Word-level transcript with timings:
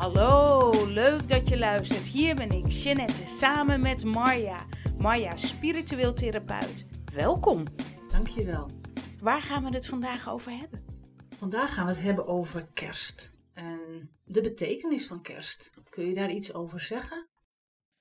Hallo, 0.00 0.72
leuk 0.86 1.28
dat 1.28 1.48
je 1.48 1.58
luistert. 1.58 2.06
Hier 2.06 2.34
ben 2.34 2.50
ik, 2.50 2.70
Jeannette, 2.70 3.26
samen 3.26 3.80
met 3.80 4.04
Marja. 4.04 4.66
Marja, 4.98 5.36
spiritueel 5.36 6.14
therapeut. 6.14 6.86
Welkom. 7.14 7.64
Dankjewel. 8.08 8.70
Waar 9.18 9.42
gaan 9.42 9.64
we 9.64 9.70
het 9.70 9.86
vandaag 9.86 10.28
over 10.28 10.52
hebben? 10.52 10.84
Vandaag 11.30 11.74
gaan 11.74 11.86
we 11.86 11.92
het 11.92 12.02
hebben 12.02 12.26
over 12.26 12.66
kerst. 12.74 13.30
En 13.54 14.10
de 14.24 14.40
betekenis 14.40 15.06
van 15.06 15.22
kerst. 15.22 15.72
Kun 15.88 16.06
je 16.06 16.14
daar 16.14 16.30
iets 16.30 16.54
over 16.54 16.80
zeggen? 16.80 17.28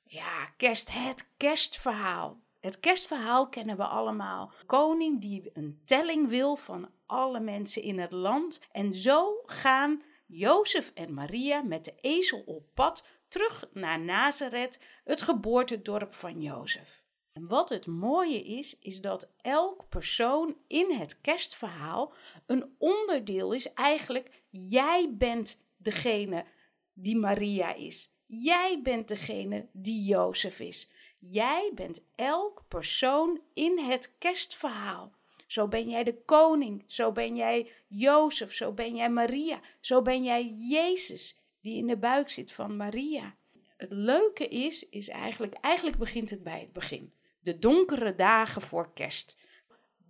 Ja, 0.03 0.53
kerst, 0.57 0.91
het 0.91 1.29
kerstverhaal. 1.37 2.41
Het 2.59 2.79
kerstverhaal 2.79 3.49
kennen 3.49 3.77
we 3.77 3.85
allemaal. 3.85 4.51
Koning 4.65 5.21
die 5.21 5.49
een 5.53 5.81
telling 5.85 6.29
wil 6.29 6.55
van 6.55 6.89
alle 7.05 7.39
mensen 7.39 7.81
in 7.81 7.99
het 7.99 8.11
land. 8.11 8.59
En 8.71 8.93
zo 8.93 9.41
gaan 9.45 10.01
Jozef 10.31 10.91
en 10.93 11.13
Maria 11.13 11.61
met 11.61 11.85
de 11.85 11.93
ezel 12.01 12.39
op 12.45 12.65
pad 12.73 13.03
terug 13.27 13.69
naar 13.73 13.99
Nazareth, 13.99 14.79
het 15.03 15.21
geboortedorp 15.21 16.11
van 16.11 16.41
Jozef. 16.41 17.03
En 17.33 17.47
wat 17.47 17.69
het 17.69 17.87
mooie 17.87 18.43
is, 18.43 18.79
is 18.79 19.01
dat 19.01 19.31
elk 19.41 19.89
persoon 19.89 20.57
in 20.67 20.91
het 20.91 21.21
kerstverhaal 21.21 22.13
een 22.45 22.75
onderdeel 22.77 23.53
is. 23.53 23.73
Eigenlijk, 23.73 24.43
jij 24.49 25.13
bent 25.17 25.61
degene 25.77 26.45
die 26.93 27.17
Maria 27.17 27.73
is. 27.73 28.13
Jij 28.25 28.79
bent 28.83 29.07
degene 29.07 29.69
die 29.71 30.03
Jozef 30.03 30.59
is. 30.59 30.89
Jij 31.19 31.71
bent 31.75 32.05
elk 32.15 32.63
persoon 32.67 33.41
in 33.53 33.79
het 33.79 34.17
kerstverhaal. 34.17 35.18
Zo 35.49 35.67
ben 35.67 35.89
jij 35.89 36.03
de 36.03 36.23
koning, 36.25 36.83
zo 36.87 37.11
ben 37.11 37.35
jij 37.35 37.71
Jozef, 37.87 38.53
zo 38.53 38.73
ben 38.73 38.95
jij 38.95 39.09
Maria, 39.09 39.61
zo 39.79 40.01
ben 40.01 40.23
jij 40.23 40.53
Jezus 40.69 41.37
die 41.61 41.77
in 41.77 41.87
de 41.87 41.97
buik 41.97 42.29
zit 42.29 42.51
van 42.51 42.77
Maria. 42.77 43.35
Het 43.77 43.91
leuke 43.91 44.47
is, 44.47 44.89
is 44.89 45.07
eigenlijk, 45.07 45.53
eigenlijk 45.53 45.97
begint 45.97 46.29
het 46.29 46.43
bij 46.43 46.59
het 46.59 46.73
begin. 46.73 47.13
De 47.39 47.59
donkere 47.59 48.15
dagen 48.15 48.61
voor 48.61 48.93
kerst. 48.93 49.37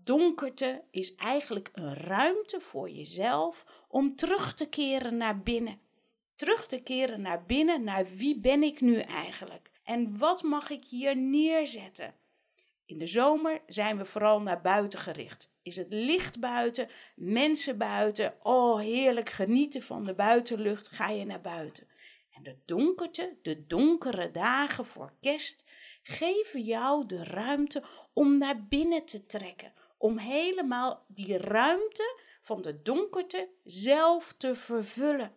Donkerte 0.04 0.84
is 0.92 1.16
eigenlijk 1.16 1.70
een 1.74 1.94
ruimte 1.94 2.60
voor 2.60 2.90
jezelf 2.90 3.66
om 3.88 4.16
terug 4.16 4.54
te 4.54 4.70
keren 4.70 5.18
naar 5.18 5.42
binnen. 5.42 5.80
Terug 6.36 6.68
te 6.68 6.84
keren 6.84 7.22
naar 7.22 7.46
binnen, 7.46 7.84
naar 7.84 8.06
wie 8.16 8.40
ben 8.40 8.64
ik 8.64 8.82
nu 8.82 9.00
eigenlijk? 9.00 9.72
En 9.84 10.18
wat 10.18 10.44
mag 10.44 10.70
ik 10.70 10.86
hier 10.88 11.18
neerzetten? 11.18 12.16
In 12.90 12.98
de 12.98 13.06
zomer 13.06 13.62
zijn 13.68 13.98
we 13.98 14.06
vooral 14.06 14.42
naar 14.42 14.62
buiten 14.62 15.00
gericht. 15.00 15.50
Is 15.62 15.76
het 15.76 15.88
licht 15.90 16.40
buiten, 16.40 16.90
mensen 17.16 17.78
buiten, 17.78 18.34
oh 18.44 18.80
heerlijk 18.80 19.30
genieten 19.30 19.82
van 19.82 20.06
de 20.06 20.14
buitenlucht, 20.14 20.88
ga 20.88 21.10
je 21.10 21.26
naar 21.26 21.42
buiten. 21.42 21.88
En 22.34 22.44
de 22.44 22.56
donkerte, 22.66 23.38
de 23.42 23.66
donkere 23.66 24.32
dagen 24.32 24.86
voor 24.86 25.14
kerst, 25.22 25.64
geven 26.04 26.62
jou 26.62 27.06
de 27.06 27.24
ruimte 27.24 27.84
om 28.14 28.38
naar 28.38 28.68
binnen 28.68 29.06
te 29.06 29.26
trekken. 29.26 29.74
Om 29.98 30.18
helemaal 30.18 31.06
die 31.08 31.38
ruimte 31.38 32.20
van 32.42 32.62
de 32.62 32.82
donkerte 32.82 33.50
zelf 33.64 34.34
te 34.38 34.56
vervullen. 34.56 35.36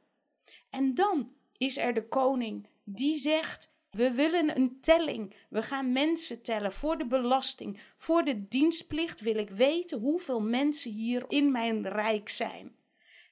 En 0.70 0.94
dan 0.94 1.32
is 1.56 1.76
er 1.76 1.94
de 1.94 2.08
koning 2.08 2.68
die 2.84 3.18
zegt: 3.18 3.71
we 3.96 4.12
willen 4.12 4.56
een 4.56 4.80
telling. 4.80 5.34
We 5.48 5.62
gaan 5.62 5.92
mensen 5.92 6.42
tellen 6.42 6.72
voor 6.72 6.98
de 6.98 7.06
belasting. 7.06 7.80
Voor 7.96 8.24
de 8.24 8.48
dienstplicht 8.48 9.20
wil 9.20 9.36
ik 9.36 9.50
weten 9.50 9.98
hoeveel 9.98 10.40
mensen 10.40 10.90
hier 10.90 11.24
in 11.28 11.50
mijn 11.50 11.88
rijk 11.88 12.28
zijn. 12.28 12.76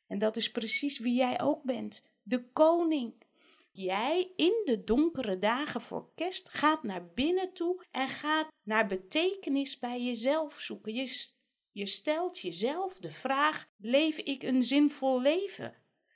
En 0.07 0.19
dat 0.19 0.37
is 0.37 0.51
precies 0.51 0.99
wie 0.99 1.15
jij 1.15 1.41
ook 1.41 1.63
bent: 1.63 2.05
de 2.23 2.51
koning. 2.53 3.15
Jij 3.73 4.33
in 4.37 4.63
de 4.65 4.85
donkere 4.85 5.39
dagen 5.39 5.81
voor 5.81 6.09
kerst 6.15 6.49
gaat 6.49 6.83
naar 6.83 7.07
binnen 7.15 7.53
toe 7.53 7.85
en 7.91 8.09
gaat 8.09 8.49
naar 8.63 8.87
betekenis 8.87 9.79
bij 9.79 10.03
jezelf 10.03 10.61
zoeken. 10.61 10.95
Je, 10.95 11.31
je 11.73 11.87
stelt 11.87 12.39
jezelf 12.39 12.99
de 12.99 13.11
vraag: 13.11 13.69
leef 13.77 14.19
ik 14.19 14.43
een 14.43 14.63
zinvol 14.63 15.21
leven? 15.21 15.75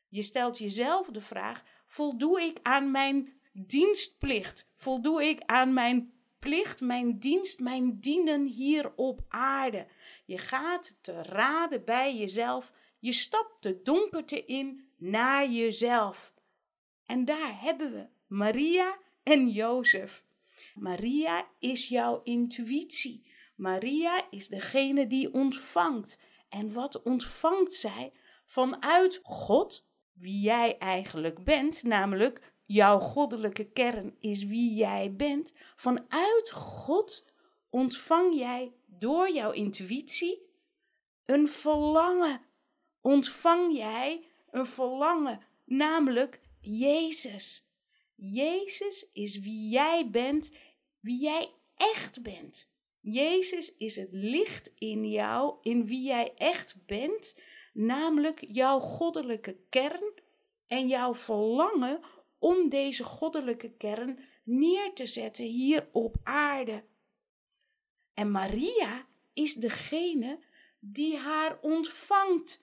Je 0.09 0.23
stelt 0.23 0.59
jezelf 0.59 1.11
de 1.11 1.21
vraag: 1.21 1.65
voldoe 1.87 2.41
ik 2.41 2.59
aan 2.63 2.91
mijn 2.91 3.43
dienstplicht? 3.57 4.69
Voldoe 4.77 5.25
ik 5.25 5.41
aan 5.47 5.73
mijn 5.73 6.13
plicht, 6.39 6.81
mijn 6.81 7.19
dienst, 7.19 7.61
mijn 7.61 8.01
dienen 8.01 8.47
hier 8.47 8.93
op 8.97 9.25
aarde? 9.29 9.87
Je 10.25 10.39
gaat 10.39 10.99
te 11.01 11.23
raden 11.23 11.85
bij 11.85 12.17
jezelf. 12.17 12.73
Je 12.99 13.13
stapt 13.13 13.63
de 13.63 13.83
donkerte 13.83 14.45
in 14.45 14.89
naar 14.97 15.49
jezelf. 15.49 16.33
En 17.07 17.25
daar 17.25 17.61
hebben 17.61 17.93
we 17.93 18.07
Maria 18.27 18.99
en 19.23 19.49
Jozef. 19.49 20.25
Maria 20.75 21.49
is 21.59 21.89
jouw 21.89 22.21
intuïtie. 22.23 23.27
Maria 23.55 24.27
is 24.31 24.49
degene 24.49 25.07
die 25.07 25.33
ontvangt. 25.33 26.19
En 26.49 26.73
wat 26.73 27.03
ontvangt 27.03 27.75
zij? 27.75 28.13
Vanuit 28.45 29.21
God, 29.23 29.87
wie 30.13 30.41
jij 30.41 30.79
eigenlijk 30.79 31.45
bent, 31.45 31.83
namelijk 31.83 32.54
jouw 32.65 32.99
goddelijke 32.99 33.65
kern 33.65 34.17
is 34.21 34.45
wie 34.45 34.75
jij 34.75 35.15
bent. 35.15 35.53
Vanuit 35.77 36.51
God 36.53 37.25
ontvang 37.71 38.35
jij 38.35 38.73
door 38.87 39.31
jouw 39.31 39.51
intuïtie 39.51 40.43
een 41.25 41.49
verlangen. 41.49 42.41
Ontvang 43.01 43.77
jij 43.77 44.27
een 44.51 44.67
verlangen, 44.67 45.41
namelijk 45.65 46.41
Jezus. 46.61 47.69
Jezus 48.15 49.11
is 49.13 49.39
wie 49.39 49.69
jij 49.69 50.11
bent, 50.11 50.53
wie 51.01 51.21
jij 51.21 51.53
echt 51.77 52.23
bent. 52.23 52.73
Jezus 53.01 53.77
is 53.77 53.97
het 53.97 54.09
licht 54.13 54.73
in 54.79 55.11
jou, 55.11 55.57
in 55.63 55.87
wie 55.87 56.03
jij 56.03 56.33
echt 56.37 56.87
bent, 56.87 57.37
namelijk 57.73 58.45
jouw 58.49 58.81
goddelijke 58.81 59.57
kern 59.69 60.13
en 60.67 60.89
jouw 60.89 61.15
verlangen 61.15 62.01
om 62.45 62.69
deze 62.69 63.05
goddelijke 63.05 63.71
kern 63.71 64.19
neer 64.43 64.93
te 64.93 65.07
zetten 65.07 65.45
hier 65.45 65.89
op 65.93 66.17
aarde. 66.23 66.85
En 68.15 68.31
Maria 68.31 69.07
is 69.33 69.55
degene 69.55 70.39
die 70.79 71.17
haar 71.17 71.59
ontvangt. 71.61 72.61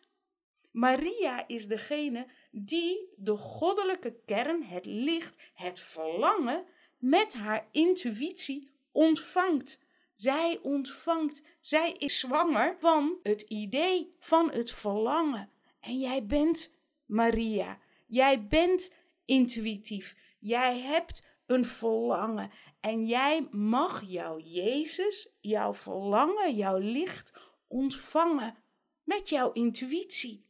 Maria 0.71 1.47
is 1.47 1.67
degene 1.67 2.27
die 2.51 3.09
de 3.15 3.37
goddelijke 3.37 4.15
kern, 4.25 4.63
het 4.63 4.85
licht, 4.85 5.37
het 5.53 5.79
verlangen 5.79 6.65
met 6.97 7.33
haar 7.33 7.67
intuïtie 7.71 8.69
ontvangt. 8.91 9.79
Zij 10.15 10.59
ontvangt, 10.61 11.43
zij 11.59 11.95
is 11.97 12.19
zwanger 12.19 12.75
van 12.79 13.17
het 13.23 13.41
idee 13.41 14.15
van 14.19 14.51
het 14.51 14.71
verlangen. 14.71 15.49
En 15.79 15.99
jij 15.99 16.25
bent 16.25 16.71
Maria. 17.05 17.79
Jij 18.07 18.47
bent 18.47 18.91
intuïtief. 19.31 20.15
Jij 20.39 20.79
hebt 20.79 21.23
een 21.45 21.65
verlangen 21.65 22.51
en 22.79 23.05
jij 23.05 23.47
mag 23.51 24.03
jouw 24.05 24.39
Jezus, 24.39 25.29
jouw 25.39 25.73
verlangen, 25.73 26.55
jouw 26.55 26.77
licht 26.77 27.33
ontvangen 27.67 28.57
met 29.03 29.29
jouw 29.29 29.51
intuïtie. 29.51 30.45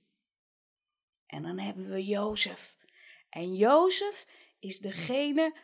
En 1.27 1.43
dan 1.43 1.59
hebben 1.59 1.89
we 1.89 2.05
Jozef. 2.05 2.77
En 3.29 3.55
Jozef 3.55 4.25
is 4.59 4.79
degene, 4.79 5.55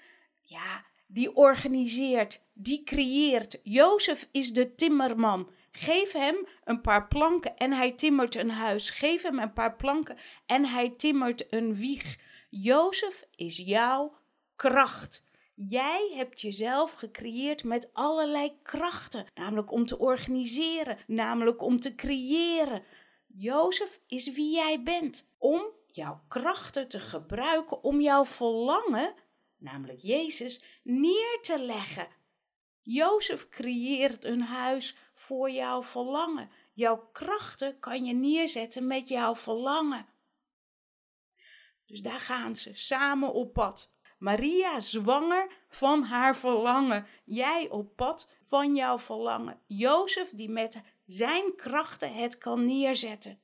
ja, 0.42 0.86
die 1.08 1.36
organiseert, 1.36 2.42
die 2.54 2.84
creëert. 2.84 3.60
Jozef 3.64 4.28
is 4.32 4.54
de 4.54 4.76
timmerman. 4.76 5.52
Geef 5.72 6.12
hem 6.12 6.48
een 6.64 6.82
paar 6.82 7.08
planken 7.08 7.58
en 7.58 7.74
hij 7.74 7.92
timmert 7.92 8.36
een 8.36 8.50
huis. 8.50 8.90
Geef 8.90 9.22
hem 9.22 9.40
een 9.40 9.54
paar 9.54 9.76
planken 9.76 10.18
en 10.46 10.66
hij 10.66 10.90
timmert 10.90 11.54
een 11.54 11.76
wieg. 11.76 12.18
Jozef 12.50 13.24
is 13.36 13.58
jouw 13.58 14.18
kracht. 14.56 15.24
Jij 15.56 16.12
hebt 16.16 16.42
jezelf 16.42 16.94
gecreëerd 16.94 17.64
met 17.64 17.90
allerlei 17.94 18.62
krachten, 18.62 19.26
namelijk 19.34 19.72
om 19.72 19.86
te 19.86 20.00
organiseren, 20.00 20.98
namelijk 21.08 21.62
om 21.62 21.80
te 21.80 21.96
creëren. 21.96 22.84
Jozef 23.28 24.00
is 24.08 24.30
wie 24.30 24.56
jij 24.56 24.84
bent, 24.84 25.30
om 25.38 25.66
jouw 25.88 26.24
krachten 26.28 26.88
te 26.88 27.00
gebruiken 27.00 27.84
om 27.84 28.02
jouw 28.02 28.26
verlangen, 28.26 29.14
namelijk 29.58 30.00
Jezus, 30.02 30.62
neer 30.84 31.38
te 31.42 31.60
leggen. 31.60 32.08
Jozef 32.82 33.50
creëert 33.50 34.26
een 34.26 34.42
huis 34.42 34.96
voor 35.14 35.52
jouw 35.52 35.84
verlangen. 35.84 36.50
Jouw 36.74 37.10
krachten 37.12 37.80
kan 37.80 38.06
je 38.06 38.14
neerzetten 38.14 38.88
met 38.88 39.08
jouw 39.08 39.36
verlangen. 39.36 40.06
Dus 41.88 42.02
daar 42.02 42.20
gaan 42.20 42.56
ze 42.56 42.70
samen 42.74 43.34
op 43.34 43.54
pad. 43.54 43.92
Maria 44.18 44.80
zwanger 44.80 45.48
van 45.70 46.04
haar 46.04 46.36
verlangen. 46.36 47.06
Jij 47.26 47.70
op 47.70 47.96
pad 47.96 48.28
van 48.40 48.76
jouw 48.76 49.00
verlangen. 49.00 49.60
Jozef 49.66 50.30
die 50.30 50.50
met 50.50 50.82
zijn 51.06 51.56
krachten 51.56 52.14
het 52.14 52.38
kan 52.38 52.66
neerzetten. 52.66 53.40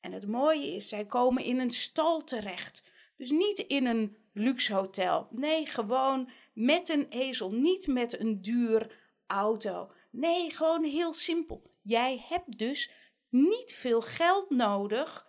En 0.00 0.12
het 0.12 0.26
mooie 0.26 0.74
is, 0.74 0.88
zij 0.88 1.06
komen 1.06 1.44
in 1.44 1.58
een 1.58 1.70
stal 1.70 2.24
terecht. 2.24 2.82
Dus 3.16 3.30
niet 3.30 3.58
in 3.58 3.86
een 3.86 4.16
luxe 4.32 4.74
hotel. 4.74 5.28
Nee, 5.30 5.66
gewoon 5.66 6.30
met 6.52 6.88
een 6.88 7.06
ezel, 7.08 7.52
niet 7.52 7.86
met 7.86 8.20
een 8.20 8.42
duur 8.42 8.96
auto. 9.26 9.90
Nee, 10.10 10.50
gewoon 10.50 10.84
heel 10.84 11.12
simpel. 11.12 11.70
Jij 11.82 12.24
hebt 12.28 12.58
dus 12.58 12.90
niet 13.28 13.74
veel 13.74 14.00
geld 14.00 14.50
nodig 14.50 15.27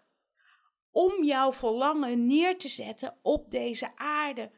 om 0.91 1.23
jouw 1.23 1.53
verlangen 1.53 2.27
neer 2.27 2.57
te 2.57 2.67
zetten 2.67 3.17
op 3.21 3.51
deze 3.51 3.95
aarde. 3.95 4.51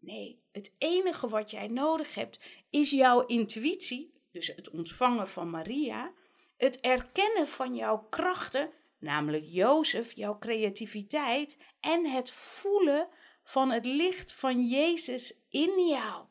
Nee, 0.00 0.42
het 0.52 0.74
enige 0.78 1.28
wat 1.28 1.50
jij 1.50 1.68
nodig 1.68 2.14
hebt 2.14 2.40
is 2.70 2.90
jouw 2.90 3.26
intuïtie, 3.26 4.12
dus 4.32 4.46
het 4.46 4.70
ontvangen 4.70 5.28
van 5.28 5.50
Maria, 5.50 6.12
het 6.56 6.80
erkennen 6.80 7.48
van 7.48 7.74
jouw 7.74 8.06
krachten, 8.10 8.70
namelijk 8.98 9.44
Jozef, 9.46 10.12
jouw 10.12 10.38
creativiteit, 10.38 11.58
en 11.80 12.06
het 12.06 12.30
voelen 12.30 13.08
van 13.42 13.70
het 13.70 13.84
licht 13.84 14.32
van 14.32 14.66
Jezus 14.66 15.38
in 15.48 15.86
jou. 15.88 16.26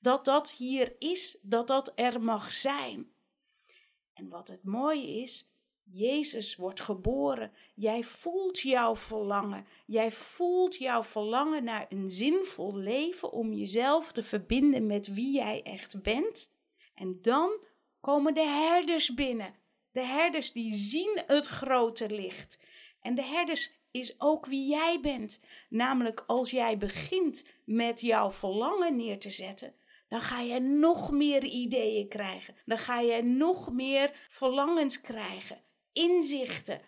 Dat 0.00 0.24
dat 0.24 0.50
hier 0.50 0.96
is, 0.98 1.38
dat 1.42 1.66
dat 1.66 1.92
er 1.94 2.22
mag 2.22 2.52
zijn. 2.52 3.10
En 4.14 4.28
wat 4.28 4.48
het 4.48 4.64
mooie 4.64 5.22
is, 5.22 5.48
Jezus 5.92 6.56
wordt 6.56 6.80
geboren. 6.80 7.52
Jij 7.74 8.02
voelt 8.02 8.60
jouw 8.60 8.96
verlangen. 8.96 9.66
Jij 9.86 10.10
voelt 10.10 10.76
jouw 10.76 11.02
verlangen 11.02 11.64
naar 11.64 11.86
een 11.88 12.10
zinvol 12.10 12.76
leven 12.76 13.32
om 13.32 13.52
jezelf 13.52 14.12
te 14.12 14.22
verbinden 14.22 14.86
met 14.86 15.14
wie 15.14 15.32
jij 15.34 15.62
echt 15.62 16.02
bent. 16.02 16.52
En 16.94 17.18
dan 17.22 17.50
komen 18.00 18.34
de 18.34 18.46
herders 18.46 19.14
binnen. 19.14 19.54
De 19.92 20.04
herders 20.04 20.52
die 20.52 20.74
zien 20.74 21.22
het 21.26 21.46
grote 21.46 22.10
licht. 22.10 22.58
En 23.00 23.14
de 23.14 23.24
herders 23.24 23.70
is 23.90 24.14
ook 24.18 24.46
wie 24.46 24.68
jij 24.68 24.98
bent. 25.00 25.40
Namelijk 25.68 26.24
als 26.26 26.50
jij 26.50 26.78
begint 26.78 27.44
met 27.64 28.00
jouw 28.00 28.30
verlangen 28.30 28.96
neer 28.96 29.18
te 29.18 29.30
zetten, 29.30 29.74
dan 30.08 30.20
ga 30.20 30.40
je 30.40 30.60
nog 30.60 31.10
meer 31.10 31.44
ideeën 31.44 32.08
krijgen. 32.08 32.54
Dan 32.64 32.78
ga 32.78 33.00
je 33.00 33.22
nog 33.22 33.72
meer 33.72 34.26
verlangens 34.28 35.00
krijgen, 35.00 35.62
inzichten. 35.96 36.80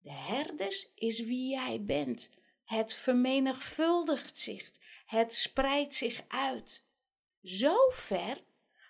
De 0.00 0.12
herders 0.12 0.92
is 0.94 1.20
wie 1.20 1.50
jij 1.50 1.84
bent. 1.84 2.30
Het 2.64 2.94
vermenigvuldigt 2.94 4.38
zich, 4.38 4.70
het 5.06 5.32
spreidt 5.32 5.94
zich 5.94 6.24
uit. 6.28 6.84
Zo 7.42 7.74
ver 7.88 8.44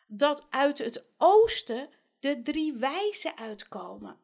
dat 0.06 0.46
uit 0.50 0.78
het 0.78 1.04
oosten 1.16 1.88
de 2.20 2.42
drie 2.42 2.72
wijzen 2.72 3.36
uitkomen. 3.36 4.18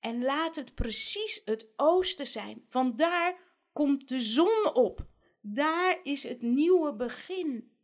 En 0.00 0.22
laat 0.22 0.56
het 0.56 0.74
precies 0.74 1.42
het 1.44 1.66
oosten 1.76 2.26
zijn, 2.26 2.66
want 2.70 2.98
daar 2.98 3.38
komt 3.72 4.08
de 4.08 4.20
zon 4.20 4.74
op. 4.74 5.06
Daar 5.40 6.00
is 6.02 6.22
het 6.22 6.42
nieuwe 6.42 6.94
begin. 6.94 7.76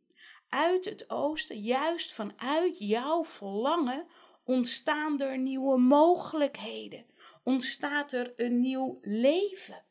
Uit 0.49 0.84
het 0.84 1.10
oosten, 1.10 1.60
juist 1.60 2.12
vanuit 2.12 2.78
jouw 2.78 3.25
verlangen, 3.25 4.06
ontstaan 4.44 5.20
er 5.20 5.38
nieuwe 5.38 5.78
mogelijkheden. 5.78 7.06
Ontstaat 7.42 8.12
er 8.12 8.32
een 8.36 8.60
nieuw 8.60 8.98
leven. 9.02 9.84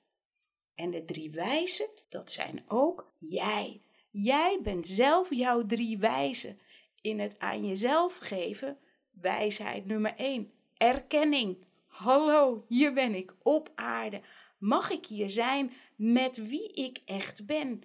En 0.75 0.92
de 0.92 1.06
drie 1.06 1.31
wijzen, 1.31 1.89
dat 2.09 2.31
zijn 2.31 2.63
ook 2.68 3.12
jij. 3.18 3.81
Jij 4.12 4.59
bent 4.63 4.88
zelf 4.88 5.33
jouw 5.33 5.65
drie 5.65 5.98
wijzen. 5.98 6.59
In 7.01 7.19
het 7.19 7.39
aan 7.39 7.68
jezelf 7.68 8.18
geven, 8.18 8.77
wijsheid 9.12 9.86
nummer 9.86 10.15
één, 10.15 10.51
erkenning. 10.77 11.65
Hallo, 11.88 12.65
hier 12.68 12.94
ben 12.94 13.15
ik 13.15 13.36
op 13.44 13.71
aarde. 13.75 14.21
Mag 14.57 14.89
ik 14.89 15.06
hier 15.06 15.30
zijn 15.30 15.74
met 15.95 16.48
wie 16.48 16.74
ik 16.74 17.00
echt 17.06 17.45
ben? 17.45 17.83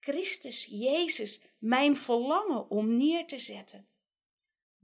Christus, 0.00 0.64
Jezus, 0.70 1.40
mijn 1.58 1.96
verlangen 1.96 2.70
om 2.70 2.94
neer 2.94 3.26
te 3.26 3.38
zetten. 3.38 3.86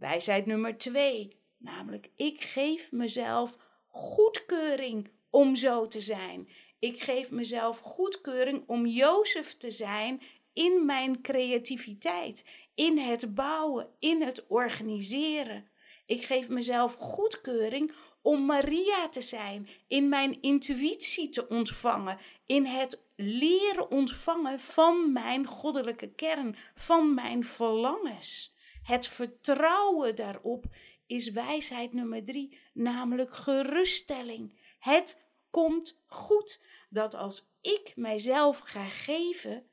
Wijsheid 0.03 0.47
nummer 0.47 0.77
twee, 0.77 1.37
namelijk 1.59 2.11
ik 2.17 2.41
geef 2.41 2.93
mezelf 2.93 3.57
goedkeuring 3.89 5.11
om 5.31 5.57
zo 5.57 5.87
te 5.87 6.01
zijn. 6.01 6.49
Ik 6.79 7.03
geef 7.03 7.31
mezelf 7.31 7.79
goedkeuring 7.79 8.65
om 8.67 8.87
Jozef 8.87 9.57
te 9.57 9.71
zijn 9.71 10.23
in 10.53 10.87
mijn 10.87 11.21
creativiteit, 11.21 12.45
in 12.75 12.99
het 12.99 13.35
bouwen, 13.35 13.89
in 13.99 14.23
het 14.23 14.47
organiseren. 14.47 15.71
Ik 16.07 16.23
geef 16.23 16.49
mezelf 16.49 16.95
goedkeuring 16.95 17.93
om 18.23 18.45
Maria 18.45 19.09
te 19.09 19.21
zijn, 19.21 19.69
in 19.89 20.09
mijn 20.09 20.41
intuïtie 20.41 21.29
te 21.29 21.49
ontvangen, 21.49 22.19
in 22.47 22.67
het 22.67 23.03
leren 23.17 23.91
ontvangen 23.91 24.61
van 24.61 25.13
mijn 25.13 25.47
goddelijke 25.47 26.13
kern, 26.15 26.57
van 26.75 27.15
mijn 27.15 27.45
verlangens. 27.45 28.61
Het 28.83 29.07
vertrouwen 29.07 30.17
daarop 30.17 30.65
is 31.07 31.31
wijsheid 31.31 31.93
nummer 31.93 32.25
drie, 32.25 32.59
namelijk 32.73 33.35
geruststelling. 33.35 34.59
Het 34.79 35.23
komt 35.51 35.99
goed 36.07 36.61
dat 36.91 37.15
als 37.15 37.47
ik 37.61 37.93
mijzelf 37.97 38.59
ga 38.59 38.85
geven 38.85 39.67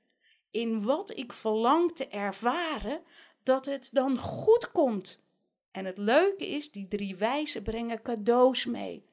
in 0.52 0.84
wat 0.84 1.18
ik 1.18 1.34
verlang 1.34 1.96
te 1.96 2.08
ervaren, 2.08 3.04
dat 3.44 3.66
het 3.66 3.90
dan 3.92 4.18
goed 4.18 4.72
komt. 4.72 5.24
En 5.72 5.86
het 5.86 5.98
leuke 5.98 6.48
is, 6.48 6.72
die 6.72 6.88
drie 6.88 7.16
wijzen 7.16 7.64
brengen 7.64 8.02
cadeaus 8.02 8.66
mee. 8.66 9.06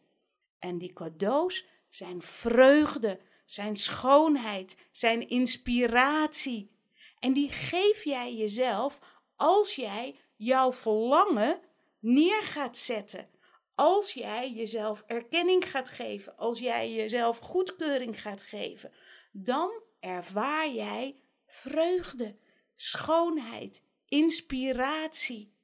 En 0.59 0.79
die 0.79 0.93
cadeaus 0.93 1.67
zijn 1.89 2.23
vreugde, 2.23 3.21
zijn 3.45 3.77
schoonheid, 3.77 4.77
zijn 4.91 5.29
inspiratie. 5.29 6.71
En 7.19 7.33
die 7.33 7.49
geef 7.49 8.05
jij 8.05 8.35
jezelf 8.35 9.16
als 9.37 9.75
jij 9.75 10.19
jouw 10.37 10.73
verlangen 10.73 11.61
neer 11.99 12.43
gaat 12.43 12.79
zetten. 12.79 13.29
Als 13.75 14.13
jij 14.13 14.53
jezelf 14.53 15.03
erkenning 15.07 15.65
gaat 15.71 15.89
geven, 15.89 16.37
als 16.37 16.59
jij 16.59 16.93
jezelf 16.93 17.39
goedkeuring 17.39 18.21
gaat 18.21 18.43
geven, 18.43 18.93
dan 19.33 19.83
ervaar 20.01 20.71
jij 20.71 21.21
vreugde, 21.47 22.37
schoonheid, 22.75 23.83
inspiratie. 24.09 25.55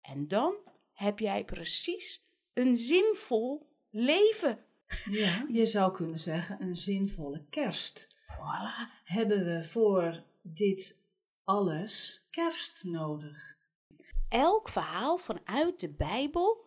En 0.00 0.28
dan 0.28 0.54
heb 0.92 1.18
jij 1.18 1.44
precies 1.44 2.24
een 2.52 2.76
zinvol 2.76 3.68
leven. 3.90 4.64
Ja, 5.10 5.46
je 5.52 5.66
zou 5.66 5.92
kunnen 5.92 6.18
zeggen 6.18 6.62
een 6.62 6.74
zinvolle 6.74 7.44
kerst. 7.50 8.08
Voilà. 8.08 9.02
Hebben 9.04 9.44
we 9.44 9.64
voor 9.64 10.24
dit 10.42 11.02
alles 11.50 12.26
kerst 12.30 12.84
nodig? 12.84 13.56
Elk 14.28 14.68
verhaal 14.68 15.18
vanuit 15.18 15.80
de 15.80 15.88
Bijbel, 15.88 16.66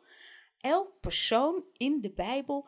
elk 0.57 0.99
persoon 0.99 1.63
in 1.77 2.01
de 2.01 2.11
Bijbel, 2.11 2.67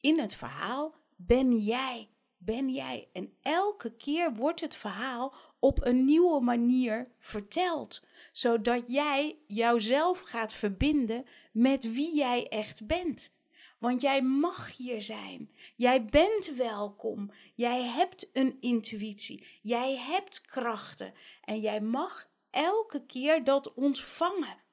in 0.00 0.18
het 0.18 0.34
verhaal, 0.34 0.94
ben 1.16 1.56
jij. 1.58 2.10
Ben 2.36 2.68
jij. 2.68 3.08
En 3.12 3.36
elke 3.42 3.96
keer 3.96 4.34
wordt 4.34 4.60
het 4.60 4.74
verhaal 4.74 5.34
op 5.58 5.84
een 5.84 6.04
nieuwe 6.04 6.40
manier 6.40 7.12
verteld, 7.18 8.02
zodat 8.32 8.88
jij 8.88 9.38
jouzelf 9.46 10.20
gaat 10.20 10.52
verbinden 10.52 11.24
met 11.52 11.92
wie 11.92 12.16
jij 12.16 12.48
echt 12.48 12.86
bent. 12.86 13.35
Want 13.78 14.00
jij 14.00 14.22
mag 14.22 14.76
hier 14.76 15.02
zijn. 15.02 15.50
Jij 15.76 16.04
bent 16.04 16.54
welkom. 16.56 17.32
Jij 17.54 17.82
hebt 17.82 18.28
een 18.32 18.56
intuïtie. 18.60 19.46
Jij 19.62 19.96
hebt 19.96 20.40
krachten. 20.40 21.14
En 21.44 21.60
jij 21.60 21.80
mag 21.80 22.28
elke 22.50 23.06
keer 23.06 23.44
dat 23.44 23.74
ontvangen. 23.74 24.64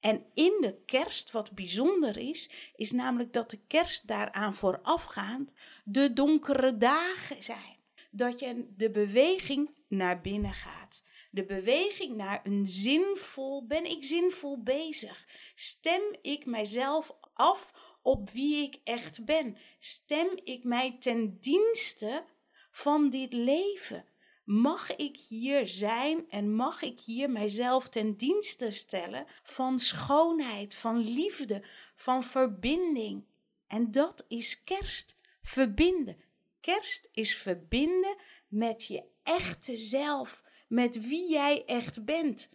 En 0.00 0.26
in 0.34 0.58
de 0.60 0.82
kerst, 0.84 1.30
wat 1.30 1.52
bijzonder 1.52 2.16
is, 2.16 2.50
is 2.74 2.92
namelijk 2.92 3.32
dat 3.32 3.50
de 3.50 3.60
kerst 3.66 4.06
daaraan 4.06 4.54
voorafgaand 4.54 5.52
de 5.84 6.12
donkere 6.12 6.76
dagen 6.76 7.42
zijn. 7.42 7.76
Dat 8.10 8.38
je 8.38 8.66
de 8.76 8.90
beweging 8.90 9.78
naar 9.88 10.20
binnen 10.20 10.54
gaat. 10.54 11.02
De 11.30 11.44
beweging 11.44 12.16
naar 12.16 12.40
een 12.44 12.66
zinvol, 12.66 13.66
ben 13.66 13.84
ik 13.90 14.04
zinvol 14.04 14.62
bezig? 14.62 15.28
Stem 15.54 16.16
ik 16.22 16.46
mijzelf 16.46 17.16
af 17.34 17.72
op 18.02 18.30
wie 18.30 18.62
ik 18.62 18.80
echt 18.84 19.24
ben? 19.24 19.56
Stem 19.78 20.28
ik 20.44 20.64
mij 20.64 20.96
ten 20.98 21.40
dienste 21.40 22.24
van 22.70 23.10
dit 23.10 23.32
leven? 23.32 24.04
Mag 24.44 24.96
ik 24.96 25.16
hier 25.28 25.66
zijn 25.66 26.30
en 26.30 26.54
mag 26.54 26.82
ik 26.82 27.00
hier 27.00 27.30
mijzelf 27.30 27.88
ten 27.88 28.16
dienste 28.16 28.70
stellen 28.70 29.26
van 29.42 29.78
schoonheid, 29.78 30.74
van 30.74 30.98
liefde, 30.98 31.64
van 31.94 32.22
verbinding? 32.22 33.24
En 33.66 33.90
dat 33.90 34.24
is 34.28 34.64
kerst. 34.64 35.16
Verbinden. 35.42 36.16
Kerst 36.60 37.08
is 37.12 37.36
verbinden 37.36 38.16
met 38.48 38.84
je 38.84 39.04
echte 39.22 39.76
zelf, 39.76 40.42
met 40.66 41.08
wie 41.08 41.30
jij 41.30 41.64
echt 41.64 42.04
bent. 42.04 42.50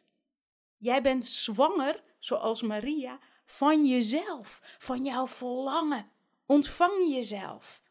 Jij 0.77 1.01
bent 1.01 1.25
zwanger, 1.25 2.03
zoals 2.20 2.62
Maria, 2.62 3.20
van 3.46 3.86
jezelf, 3.86 4.75
van 4.77 5.03
jouw 5.03 5.27
verlangen. 5.27 6.12
Ontvang 6.46 7.13
jezelf. 7.13 7.84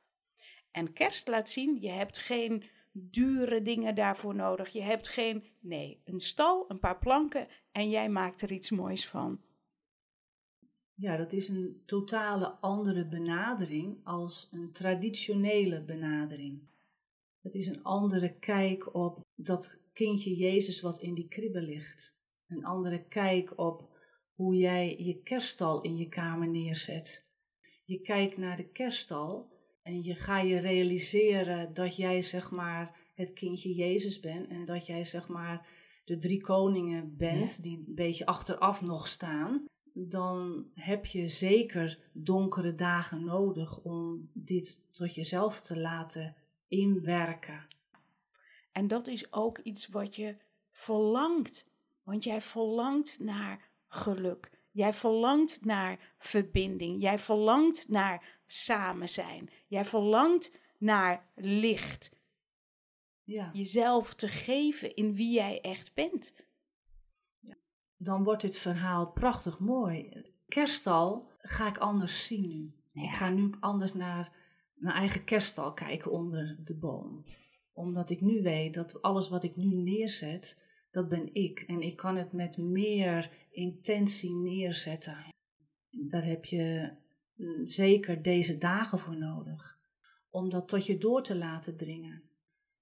En 0.70 0.92
kerst 0.92 1.28
laat 1.28 1.50
zien, 1.50 1.80
je 1.80 1.90
hebt 1.90 2.18
geen 2.18 2.64
dure 2.92 3.62
dingen 3.62 3.94
daarvoor 3.94 4.34
nodig. 4.34 4.68
Je 4.68 4.82
hebt 4.82 5.08
geen, 5.08 5.44
nee, 5.60 6.00
een 6.04 6.20
stal, 6.20 6.64
een 6.68 6.78
paar 6.78 6.98
planken 6.98 7.48
en 7.72 7.90
jij 7.90 8.08
maakt 8.08 8.42
er 8.42 8.52
iets 8.52 8.70
moois 8.70 9.08
van. 9.08 9.40
Ja, 10.94 11.16
dat 11.16 11.32
is 11.32 11.48
een 11.48 11.82
totale 11.86 12.50
andere 12.60 13.06
benadering 13.06 14.00
als 14.04 14.48
een 14.50 14.72
traditionele 14.72 15.84
benadering. 15.84 16.68
Het 17.40 17.54
is 17.54 17.66
een 17.66 17.82
andere 17.82 18.38
kijk 18.38 18.94
op 18.94 19.20
dat 19.34 19.80
kindje 20.00 20.36
Jezus 20.36 20.80
wat 20.80 20.98
in 20.98 21.14
die 21.14 21.28
kribbe 21.28 21.62
ligt. 21.62 22.16
Een 22.46 22.64
andere 22.64 23.04
kijk 23.08 23.58
op 23.58 23.88
hoe 24.34 24.56
jij 24.56 24.96
je 24.98 25.22
kerststal 25.22 25.80
in 25.82 25.96
je 25.96 26.08
kamer 26.08 26.48
neerzet. 26.48 27.28
Je 27.84 28.00
kijkt 28.00 28.36
naar 28.36 28.56
de 28.56 28.68
kerststal 28.68 29.52
en 29.82 30.02
je 30.02 30.14
ga 30.14 30.40
je 30.40 30.58
realiseren 30.58 31.74
dat 31.74 31.96
jij 31.96 32.22
zeg 32.22 32.50
maar 32.50 33.10
het 33.14 33.32
kindje 33.32 33.74
Jezus 33.74 34.20
bent 34.20 34.48
en 34.48 34.64
dat 34.64 34.86
jij 34.86 35.04
zeg 35.04 35.28
maar 35.28 35.68
de 36.04 36.16
drie 36.16 36.40
koningen 36.40 37.16
bent 37.16 37.62
die 37.62 37.78
een 37.78 37.94
beetje 37.94 38.26
achteraf 38.26 38.82
nog 38.82 39.06
staan. 39.06 39.64
Dan 39.92 40.70
heb 40.74 41.06
je 41.06 41.26
zeker 41.26 42.10
donkere 42.12 42.74
dagen 42.74 43.24
nodig 43.24 43.82
om 43.82 44.30
dit 44.32 44.80
tot 44.90 45.14
jezelf 45.14 45.60
te 45.60 45.78
laten 45.78 46.36
inwerken. 46.68 47.68
En 48.72 48.88
dat 48.88 49.06
is 49.06 49.32
ook 49.32 49.58
iets 49.58 49.88
wat 49.88 50.16
je 50.16 50.36
verlangt. 50.70 51.66
Want 52.02 52.24
jij 52.24 52.40
verlangt 52.40 53.18
naar 53.18 53.68
geluk. 53.88 54.50
Jij 54.70 54.92
verlangt 54.92 55.64
naar 55.64 56.14
verbinding. 56.18 57.02
Jij 57.02 57.18
verlangt 57.18 57.88
naar 57.88 58.40
samen 58.46 59.08
zijn. 59.08 59.50
Jij 59.66 59.84
verlangt 59.84 60.52
naar 60.78 61.30
licht. 61.34 62.10
Ja. 63.24 63.50
Jezelf 63.52 64.14
te 64.14 64.28
geven 64.28 64.94
in 64.94 65.14
wie 65.14 65.32
jij 65.32 65.60
echt 65.60 65.94
bent. 65.94 66.34
Dan 67.96 68.24
wordt 68.24 68.42
dit 68.42 68.56
verhaal 68.56 69.12
prachtig 69.12 69.58
mooi. 69.58 70.22
Kerststal 70.48 71.30
ga 71.38 71.68
ik 71.68 71.78
anders 71.78 72.26
zien 72.26 72.48
nu. 72.48 72.74
Ik 73.02 73.10
ga 73.10 73.28
nu 73.28 73.52
anders 73.60 73.94
naar 73.94 74.32
mijn 74.74 74.96
eigen 74.96 75.24
kerststal 75.24 75.72
kijken 75.72 76.10
onder 76.10 76.56
de 76.64 76.74
boom. 76.74 77.24
Omdat 77.72 78.10
ik 78.10 78.20
nu 78.20 78.42
weet 78.42 78.74
dat 78.74 79.02
alles 79.02 79.28
wat 79.28 79.44
ik 79.44 79.56
nu 79.56 79.74
neerzet, 79.74 80.56
dat 80.90 81.08
ben 81.08 81.34
ik. 81.34 81.60
En 81.60 81.80
ik 81.80 81.96
kan 81.96 82.16
het 82.16 82.32
met 82.32 82.56
meer 82.56 83.30
intentie 83.50 84.34
neerzetten. 84.34 85.26
Daar 85.90 86.24
heb 86.24 86.44
je 86.44 86.92
mm, 87.34 87.66
zeker 87.66 88.22
deze 88.22 88.58
dagen 88.58 88.98
voor 88.98 89.16
nodig. 89.16 89.78
Om 90.30 90.48
dat 90.50 90.68
tot 90.68 90.86
je 90.86 90.98
door 90.98 91.22
te 91.22 91.36
laten 91.36 91.76
dringen. 91.76 92.22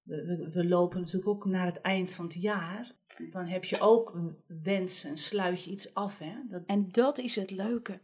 We, 0.01 0.49
we, 0.53 0.67
lopen 0.67 0.99
natuurlijk 0.99 1.27
ook 1.27 1.45
naar 1.45 1.65
het 1.65 1.81
eind 1.81 2.13
van 2.13 2.25
het 2.25 2.41
jaar. 2.41 2.95
Dan 3.29 3.45
heb 3.45 3.63
je 3.63 3.79
ook 3.79 4.19
wensen, 4.47 5.17
sluit 5.17 5.63
je 5.63 5.71
iets 5.71 5.93
af. 5.93 6.19
Hè? 6.19 6.35
En 6.65 6.89
dat 6.91 7.17
is 7.17 7.35
het 7.35 7.51
leuke. 7.51 8.01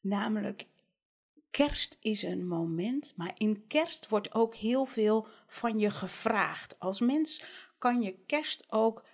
Namelijk, 0.00 0.66
kerst 1.52 1.96
is 2.00 2.22
een 2.22 2.46
moment, 2.46 3.12
maar 3.16 3.32
in 3.36 3.66
kerst 3.66 4.08
wordt 4.08 4.34
ook 4.34 4.54
heel 4.54 4.84
veel 4.84 5.26
van 5.46 5.78
je 5.78 5.90
gevraagd. 5.90 6.78
Als 6.78 7.00
mens 7.00 7.42
kan 7.78 8.02
je 8.02 8.18
kerst 8.26 8.72
ook 8.72 9.04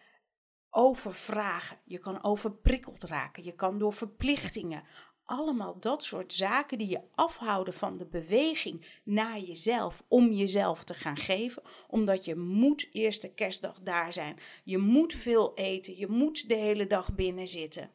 overvragen. 0.70 1.78
Je 1.84 1.98
kan 1.98 2.24
overprikkeld 2.24 3.04
raken. 3.04 3.44
Je 3.44 3.54
kan 3.54 3.78
door 3.78 3.92
verplichtingen. 3.92 4.82
Allemaal 5.24 5.80
dat 5.80 6.04
soort 6.04 6.32
zaken 6.32 6.78
die 6.78 6.88
je 6.88 7.02
afhouden 7.14 7.74
van 7.74 7.96
de 7.96 8.06
beweging 8.06 9.00
naar 9.04 9.38
jezelf. 9.38 10.04
Om 10.08 10.32
jezelf 10.32 10.84
te 10.84 10.94
gaan 10.94 11.16
geven. 11.16 11.62
Omdat 11.88 12.24
je 12.24 12.36
moet 12.36 12.88
eerste 12.92 13.34
kerstdag 13.34 13.80
daar 13.80 14.12
zijn. 14.12 14.38
Je 14.64 14.78
moet 14.78 15.14
veel 15.14 15.54
eten. 15.54 15.96
Je 15.96 16.08
moet 16.08 16.48
de 16.48 16.56
hele 16.56 16.86
dag 16.86 17.14
binnen 17.14 17.46
zitten. 17.46 17.90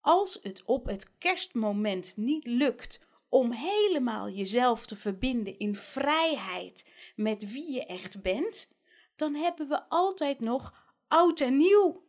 Als 0.00 0.38
het 0.42 0.62
op 0.64 0.86
het 0.86 1.18
kerstmoment 1.18 2.16
niet 2.16 2.46
lukt 2.46 3.00
om 3.32 3.52
helemaal 3.52 4.30
jezelf 4.30 4.86
te 4.86 4.96
verbinden 4.96 5.58
in 5.58 5.76
vrijheid 5.76 6.90
met 7.16 7.52
wie 7.52 7.72
je 7.72 7.86
echt 7.86 8.22
bent, 8.22 8.68
dan 9.16 9.34
hebben 9.34 9.68
we 9.68 9.88
altijd 9.88 10.40
nog 10.40 10.94
oud 11.08 11.40
en 11.40 11.56
nieuw. 11.56 12.04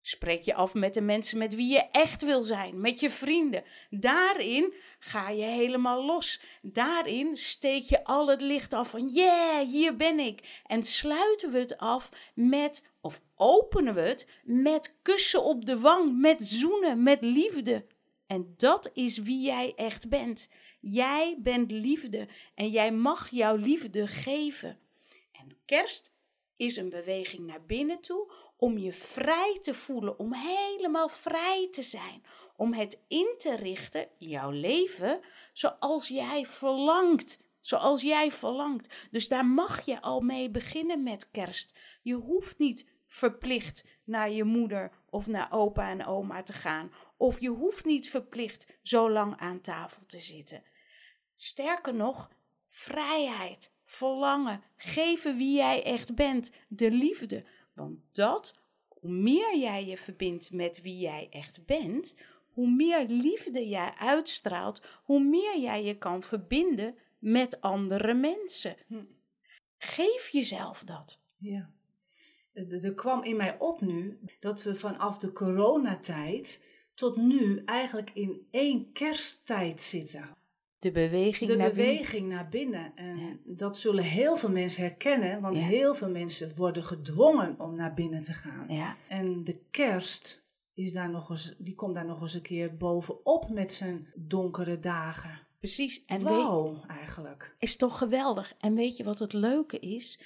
Spreek 0.00 0.42
je 0.42 0.54
af 0.54 0.74
met 0.74 0.94
de 0.94 1.00
mensen 1.00 1.38
met 1.38 1.54
wie 1.54 1.72
je 1.72 1.88
echt 1.90 2.22
wil 2.22 2.42
zijn, 2.42 2.80
met 2.80 3.00
je 3.00 3.10
vrienden. 3.10 3.64
Daarin 3.90 4.74
ga 4.98 5.30
je 5.30 5.44
helemaal 5.44 6.04
los. 6.04 6.40
Daarin 6.62 7.36
steek 7.36 7.84
je 7.84 8.04
al 8.04 8.28
het 8.28 8.40
licht 8.40 8.72
af 8.72 8.90
van 8.90 9.08
yeah, 9.08 9.66
hier 9.66 9.96
ben 9.96 10.18
ik. 10.18 10.62
En 10.66 10.84
sluiten 10.84 11.50
we 11.50 11.58
het 11.58 11.78
af 11.78 12.08
met, 12.34 12.84
of 13.00 13.20
openen 13.34 13.94
we 13.94 14.00
het 14.00 14.28
met 14.42 14.94
kussen 15.02 15.42
op 15.42 15.66
de 15.66 15.80
wang, 15.80 16.20
met 16.20 16.44
zoenen, 16.46 17.02
met 17.02 17.20
liefde. 17.20 17.86
En 18.26 18.54
dat 18.56 18.90
is 18.92 19.18
wie 19.18 19.40
jij 19.40 19.72
echt 19.76 20.08
bent. 20.08 20.48
Jij 20.86 21.36
bent 21.38 21.70
liefde 21.70 22.28
en 22.54 22.68
jij 22.68 22.92
mag 22.92 23.30
jouw 23.30 23.56
liefde 23.56 24.06
geven. 24.06 24.78
En 25.32 25.56
kerst 25.64 26.12
is 26.56 26.76
een 26.76 26.88
beweging 26.88 27.46
naar 27.46 27.64
binnen 27.64 28.00
toe 28.00 28.32
om 28.56 28.78
je 28.78 28.92
vrij 28.92 29.58
te 29.62 29.74
voelen, 29.74 30.18
om 30.18 30.34
helemaal 30.34 31.08
vrij 31.08 31.68
te 31.70 31.82
zijn, 31.82 32.22
om 32.56 32.72
het 32.72 33.00
in 33.08 33.34
te 33.38 33.56
richten, 33.56 34.08
jouw 34.18 34.50
leven, 34.50 35.20
zoals 35.52 36.08
jij 36.08 36.46
verlangt. 36.46 37.38
Zoals 37.60 38.02
jij 38.02 38.30
verlangt. 38.30 39.08
Dus 39.10 39.28
daar 39.28 39.46
mag 39.46 39.84
je 39.84 40.00
al 40.00 40.20
mee 40.20 40.50
beginnen 40.50 41.02
met 41.02 41.30
kerst. 41.30 41.78
Je 42.02 42.14
hoeft 42.14 42.58
niet 42.58 42.86
verplicht 43.06 43.84
naar 44.04 44.30
je 44.30 44.44
moeder 44.44 44.92
of 45.10 45.26
naar 45.26 45.52
opa 45.52 45.90
en 45.90 46.06
oma 46.06 46.42
te 46.42 46.52
gaan. 46.52 46.92
Of 47.16 47.40
je 47.40 47.48
hoeft 47.48 47.84
niet 47.84 48.10
verplicht 48.10 48.66
zo 48.82 49.10
lang 49.10 49.36
aan 49.36 49.60
tafel 49.60 50.06
te 50.06 50.20
zitten. 50.20 50.62
Sterker 51.44 51.94
nog, 51.94 52.30
vrijheid, 52.68 53.70
verlangen, 53.84 54.62
geven 54.76 55.36
wie 55.36 55.56
jij 55.56 55.82
echt 55.82 56.14
bent, 56.14 56.52
de 56.68 56.90
liefde. 56.90 57.44
Want 57.74 57.98
dat, 58.12 58.54
hoe 58.88 59.10
meer 59.10 59.56
jij 59.56 59.86
je 59.86 59.96
verbindt 59.96 60.52
met 60.52 60.82
wie 60.82 60.98
jij 60.98 61.26
echt 61.30 61.66
bent, 61.66 62.16
hoe 62.48 62.70
meer 62.70 63.06
liefde 63.06 63.68
jij 63.68 63.94
uitstraalt, 63.98 64.82
hoe 65.02 65.20
meer 65.20 65.58
jij 65.58 65.84
je 65.84 65.98
kan 65.98 66.22
verbinden 66.22 66.94
met 67.18 67.60
andere 67.60 68.14
mensen. 68.14 68.76
Hm. 68.86 69.04
Geef 69.76 70.28
jezelf 70.28 70.82
dat. 70.84 71.20
Ja. 71.38 71.70
Er 72.52 72.94
kwam 72.94 73.22
in 73.22 73.36
mij 73.36 73.58
op 73.58 73.80
nu 73.80 74.20
dat 74.40 74.62
we 74.62 74.74
vanaf 74.74 75.18
de 75.18 75.32
coronatijd 75.32 76.64
tot 76.94 77.16
nu 77.16 77.62
eigenlijk 77.64 78.10
in 78.10 78.46
één 78.50 78.92
kersttijd 78.92 79.80
zitten. 79.80 80.42
De 80.84 80.92
beweging, 80.92 81.50
de 81.50 81.56
naar, 81.56 81.70
beweging 81.70 82.10
binnen. 82.10 82.28
naar 82.28 82.48
binnen. 82.48 82.92
En 82.94 83.40
dat 83.44 83.78
zullen 83.78 84.04
heel 84.04 84.36
veel 84.36 84.50
mensen 84.50 84.82
herkennen, 84.82 85.40
want 85.40 85.58
heel 85.58 85.94
veel 85.94 86.10
mensen 86.10 86.56
worden 86.56 86.82
gedwongen 86.82 87.60
om 87.60 87.74
naar 87.74 87.94
binnen 87.94 88.22
te 88.22 88.32
gaan. 88.32 88.66
Ja. 88.68 88.96
En 89.08 89.44
de 89.44 89.58
kerst 89.70 90.44
is 90.74 90.92
daar 90.92 91.10
nog 91.10 91.30
eens, 91.30 91.54
die 91.58 91.74
komt 91.74 91.94
daar 91.94 92.04
nog 92.04 92.20
eens 92.20 92.34
een 92.34 92.42
keer 92.42 92.76
bovenop 92.76 93.48
met 93.50 93.72
zijn 93.72 94.12
donkere 94.14 94.78
dagen. 94.78 95.40
Precies. 95.58 96.04
En 96.04 96.22
wow, 96.22 96.90
eigenlijk. 96.90 97.56
Is 97.58 97.76
toch 97.76 97.98
geweldig. 97.98 98.54
En 98.58 98.74
weet 98.74 98.96
je 98.96 99.04
wat 99.04 99.18
het 99.18 99.32
leuke 99.32 99.78
is? 99.78 100.20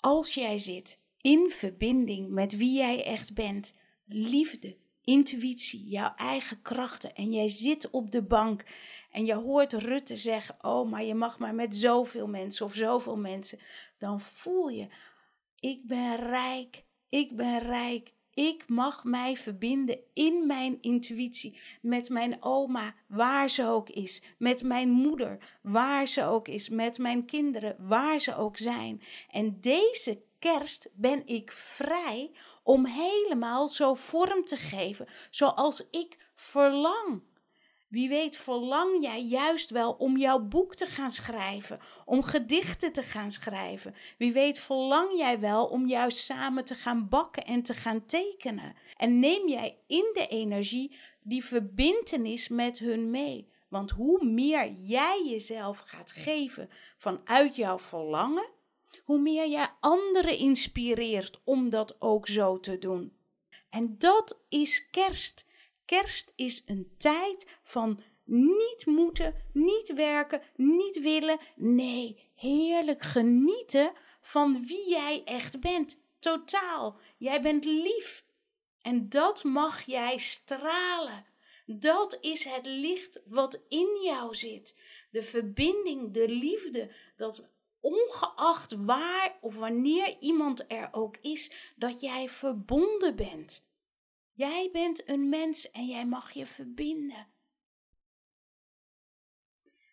Als 0.00 0.34
jij 0.34 0.58
zit 0.58 1.00
in 1.20 1.50
verbinding 1.50 2.30
met 2.30 2.56
wie 2.56 2.76
jij 2.76 3.04
echt 3.04 3.34
bent, 3.34 3.74
liefde, 4.04 4.76
intuïtie, 5.04 5.88
jouw 5.88 6.12
eigen 6.16 6.62
krachten. 6.62 7.14
En 7.14 7.32
jij 7.32 7.48
zit 7.48 7.90
op 7.90 8.10
de 8.10 8.22
bank 8.22 8.64
en 9.16 9.24
je 9.24 9.34
hoort 9.34 9.72
Rutte 9.72 10.16
zeggen: 10.16 10.56
Oh, 10.60 10.90
maar 10.90 11.04
je 11.04 11.14
mag 11.14 11.38
maar 11.38 11.54
met 11.54 11.76
zoveel 11.76 12.26
mensen 12.26 12.66
of 12.66 12.74
zoveel 12.74 13.16
mensen. 13.16 13.58
Dan 13.98 14.20
voel 14.20 14.68
je: 14.68 14.88
Ik 15.60 15.86
ben 15.86 16.16
rijk, 16.16 16.84
ik 17.08 17.36
ben 17.36 17.58
rijk. 17.58 18.14
Ik 18.34 18.68
mag 18.68 19.04
mij 19.04 19.36
verbinden 19.36 19.98
in 20.12 20.46
mijn 20.46 20.78
intuïtie 20.80 21.60
met 21.82 22.08
mijn 22.08 22.42
oma, 22.42 22.94
waar 23.08 23.50
ze 23.50 23.66
ook 23.66 23.88
is, 23.88 24.22
met 24.38 24.62
mijn 24.62 24.90
moeder, 24.90 25.58
waar 25.62 26.06
ze 26.06 26.24
ook 26.24 26.48
is, 26.48 26.68
met 26.68 26.98
mijn 26.98 27.24
kinderen, 27.24 27.76
waar 27.78 28.18
ze 28.18 28.36
ook 28.36 28.56
zijn. 28.56 29.02
En 29.30 29.60
deze 29.60 30.22
kerst 30.38 30.88
ben 30.94 31.26
ik 31.26 31.52
vrij 31.52 32.30
om 32.62 32.86
helemaal 32.86 33.68
zo 33.68 33.94
vorm 33.94 34.44
te 34.44 34.56
geven 34.56 35.08
zoals 35.30 35.88
ik 35.90 36.30
verlang. 36.34 37.22
Wie 37.96 38.08
weet 38.08 38.36
verlang 38.36 39.02
jij 39.02 39.22
juist 39.22 39.70
wel 39.70 39.92
om 39.92 40.16
jouw 40.16 40.38
boek 40.38 40.74
te 40.74 40.86
gaan 40.86 41.10
schrijven, 41.10 41.80
om 42.04 42.22
gedichten 42.22 42.92
te 42.92 43.02
gaan 43.02 43.30
schrijven. 43.30 43.94
Wie 44.18 44.32
weet 44.32 44.58
verlang 44.58 45.18
jij 45.18 45.40
wel 45.40 45.66
om 45.66 45.86
juist 45.86 46.18
samen 46.18 46.64
te 46.64 46.74
gaan 46.74 47.08
bakken 47.08 47.44
en 47.44 47.62
te 47.62 47.74
gaan 47.74 48.06
tekenen. 48.06 48.74
En 48.96 49.18
neem 49.18 49.48
jij 49.48 49.78
in 49.86 50.10
de 50.12 50.26
energie 50.28 50.96
die 51.22 51.44
verbintenis 51.44 52.48
met 52.48 52.78
hun 52.78 53.10
mee. 53.10 53.52
want 53.68 53.90
hoe 53.90 54.24
meer 54.24 54.72
jij 54.72 55.22
jezelf 55.26 55.78
gaat 55.78 56.12
geven 56.12 56.70
vanuit 56.96 57.56
jouw 57.56 57.78
verlangen, 57.78 58.48
hoe 59.04 59.18
meer 59.18 59.48
jij 59.48 59.68
anderen 59.80 60.38
inspireert 60.38 61.40
om 61.44 61.70
dat 61.70 62.00
ook 62.00 62.26
zo 62.26 62.60
te 62.60 62.78
doen. 62.78 63.16
En 63.70 63.98
dat 63.98 64.40
is 64.48 64.90
kerst. 64.90 65.45
Kerst 65.86 66.32
is 66.36 66.62
een 66.66 66.94
tijd 66.98 67.46
van 67.62 68.02
niet 68.24 68.86
moeten, 68.86 69.34
niet 69.52 69.92
werken, 69.94 70.42
niet 70.56 71.00
willen. 71.00 71.38
Nee, 71.56 72.30
heerlijk 72.34 73.02
genieten 73.02 73.92
van 74.20 74.66
wie 74.66 74.88
jij 74.88 75.22
echt 75.24 75.60
bent. 75.60 75.96
Totaal. 76.18 77.00
Jij 77.18 77.40
bent 77.40 77.64
lief. 77.64 78.24
En 78.80 79.08
dat 79.08 79.44
mag 79.44 79.82
jij 79.82 80.18
stralen. 80.18 81.26
Dat 81.66 82.18
is 82.20 82.44
het 82.44 82.66
licht 82.66 83.22
wat 83.26 83.60
in 83.68 84.00
jou 84.02 84.34
zit. 84.34 84.74
De 85.10 85.22
verbinding, 85.22 86.12
de 86.12 86.28
liefde, 86.28 86.94
dat 87.16 87.48
ongeacht 87.80 88.74
waar 88.84 89.38
of 89.40 89.56
wanneer 89.56 90.16
iemand 90.20 90.64
er 90.68 90.88
ook 90.92 91.16
is, 91.20 91.72
dat 91.76 92.00
jij 92.00 92.28
verbonden 92.28 93.16
bent. 93.16 93.65
Jij 94.36 94.68
bent 94.72 95.08
een 95.08 95.28
mens 95.28 95.70
en 95.70 95.86
jij 95.86 96.06
mag 96.06 96.32
je 96.32 96.46
verbinden. 96.46 97.26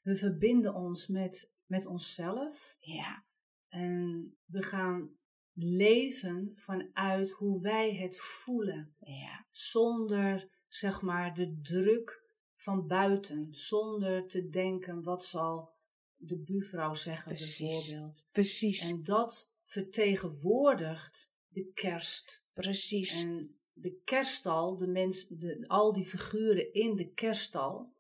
We 0.01 0.17
verbinden 0.17 0.73
ons 0.73 1.07
met, 1.07 1.53
met 1.65 1.85
onszelf. 1.85 2.75
Ja. 2.79 3.25
En 3.69 4.37
we 4.45 4.63
gaan 4.63 5.17
leven 5.53 6.51
vanuit 6.55 7.31
hoe 7.31 7.61
wij 7.61 7.95
het 7.95 8.19
voelen. 8.19 8.95
Ja. 8.99 9.47
Zonder, 9.49 10.49
zeg 10.67 11.01
maar, 11.01 11.33
de 11.33 11.59
druk 11.61 12.23
van 12.55 12.87
buiten. 12.87 13.53
Zonder 13.53 14.27
te 14.27 14.49
denken, 14.49 15.03
wat 15.03 15.25
zal 15.25 15.73
de 16.15 16.37
buurvrouw 16.37 16.93
zeggen 16.93 17.33
Precies. 17.33 17.59
bijvoorbeeld. 17.59 18.27
Precies. 18.31 18.89
En 18.89 19.03
dat 19.03 19.51
vertegenwoordigt 19.63 21.33
de 21.47 21.71
kerst. 21.73 22.45
Precies. 22.53 23.21
En 23.21 23.57
de 23.73 24.01
kerststal, 24.03 24.77
de 24.77 24.87
mens, 24.87 25.27
de, 25.29 25.63
al 25.67 25.93
die 25.93 26.05
figuren 26.05 26.71
in 26.71 26.95
de 26.95 27.13
kerststal, 27.13 27.93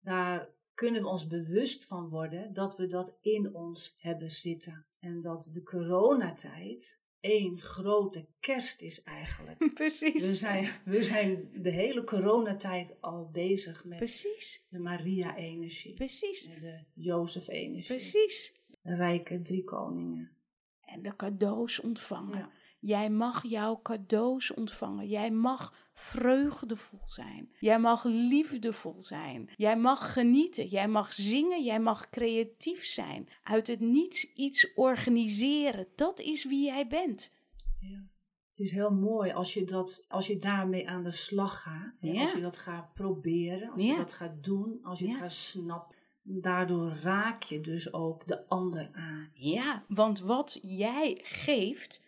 daar 0.00 0.54
kunnen 0.74 1.02
we 1.02 1.08
ons 1.08 1.26
bewust 1.26 1.84
van 1.84 2.08
worden 2.08 2.52
dat 2.52 2.76
we 2.76 2.86
dat 2.86 3.18
in 3.20 3.54
ons 3.54 3.94
hebben 3.98 4.30
zitten. 4.30 4.86
En 4.98 5.20
dat 5.20 5.48
de 5.52 5.62
coronatijd 5.62 7.00
één 7.20 7.60
grote 7.60 8.26
kerst 8.40 8.82
is 8.82 9.02
eigenlijk. 9.02 9.70
Precies. 9.74 10.26
We 10.26 10.34
zijn, 10.34 10.70
we 10.84 11.02
zijn 11.02 11.48
de 11.62 11.70
hele 11.70 12.04
coronatijd 12.04 12.96
al 13.00 13.30
bezig 13.30 13.84
met 13.84 13.98
Precies. 13.98 14.64
de 14.68 14.78
Maria-energie, 14.78 15.94
Precies. 15.94 16.48
met 16.48 16.60
de 16.60 16.84
Jozef-energie, 16.94 17.96
Precies. 17.96 18.52
de 18.82 18.94
rijke 18.94 19.42
drie 19.42 19.64
koningen. 19.64 20.30
En 20.80 21.02
de 21.02 21.16
cadeaus 21.16 21.80
ontvangen. 21.80 22.38
Ja. 22.38 22.50
Jij 22.86 23.10
mag 23.10 23.42
jouw 23.46 23.80
cadeaus 23.82 24.54
ontvangen. 24.54 25.08
Jij 25.08 25.30
mag 25.30 25.74
vreugdevol 25.92 27.00
zijn. 27.04 27.50
Jij 27.60 27.78
mag 27.78 28.04
liefdevol 28.04 29.02
zijn. 29.02 29.50
Jij 29.56 29.76
mag 29.78 30.12
genieten. 30.12 30.66
Jij 30.66 30.88
mag 30.88 31.12
zingen. 31.12 31.64
Jij 31.64 31.80
mag 31.80 32.10
creatief 32.10 32.84
zijn. 32.84 33.28
Uit 33.42 33.66
het 33.66 33.80
niets 33.80 34.32
iets 34.34 34.74
organiseren. 34.74 35.86
Dat 35.94 36.20
is 36.20 36.44
wie 36.44 36.64
jij 36.64 36.86
bent. 36.86 37.32
Ja. 37.80 38.04
Het 38.48 38.58
is 38.58 38.70
heel 38.70 38.92
mooi 38.92 39.32
als 39.32 39.54
je, 39.54 39.64
dat, 39.64 40.04
als 40.08 40.26
je 40.26 40.36
daarmee 40.36 40.88
aan 40.88 41.02
de 41.04 41.12
slag 41.12 41.62
gaat. 41.62 41.94
Ja. 42.00 42.20
Als 42.20 42.32
je 42.32 42.40
dat 42.40 42.58
gaat 42.58 42.94
proberen, 42.94 43.70
als 43.70 43.82
Ja. 43.82 43.90
je 43.90 43.96
dat 43.96 44.12
gaat 44.12 44.44
doen, 44.44 44.78
als 44.82 44.98
je 44.98 45.06
het 45.08 45.16
gaat 45.16 45.32
snappen. 45.32 45.96
Daardoor 46.22 46.90
raak 47.02 47.42
je 47.42 47.60
dus 47.60 47.92
ook 47.92 48.26
de 48.26 48.48
ander 48.48 48.90
aan. 48.92 49.30
Ja, 49.32 49.84
want 49.88 50.20
wat 50.20 50.58
jij 50.62 51.20
geeft, 51.22 52.04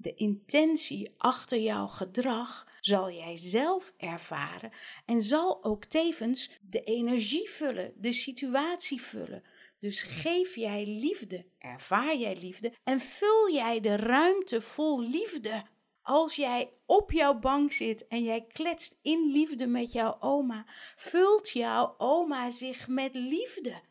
de 0.00 0.14
intentie 0.14 1.14
achter 1.16 1.58
jouw 1.58 1.86
gedrag, 1.86 2.66
zal 2.80 3.10
jij 3.10 3.36
zelf 3.36 3.92
ervaren 3.96 4.70
en 5.06 5.22
zal 5.22 5.64
ook 5.64 5.84
tevens 5.84 6.50
de 6.60 6.82
energie 6.82 7.50
vullen, 7.50 7.92
de 7.96 8.12
situatie 8.12 9.02
vullen. 9.02 9.42
Dus 9.78 10.02
geef 10.02 10.54
jij 10.54 10.86
liefde, 10.86 11.46
ervaar 11.58 12.16
jij 12.16 12.36
liefde 12.36 12.72
en 12.84 13.00
vul 13.00 13.50
jij 13.52 13.80
de 13.80 13.96
ruimte 13.96 14.60
vol 14.60 15.00
liefde. 15.00 15.64
Als 16.02 16.36
jij 16.36 16.72
op 16.86 17.12
jouw 17.12 17.38
bank 17.38 17.72
zit 17.72 18.06
en 18.06 18.22
jij 18.22 18.46
kletst 18.46 18.98
in 19.02 19.30
liefde 19.32 19.66
met 19.66 19.92
jouw 19.92 20.16
oma, 20.20 20.66
vult 20.96 21.50
jouw 21.50 21.94
oma 21.96 22.50
zich 22.50 22.88
met 22.88 23.14
liefde. 23.14 23.82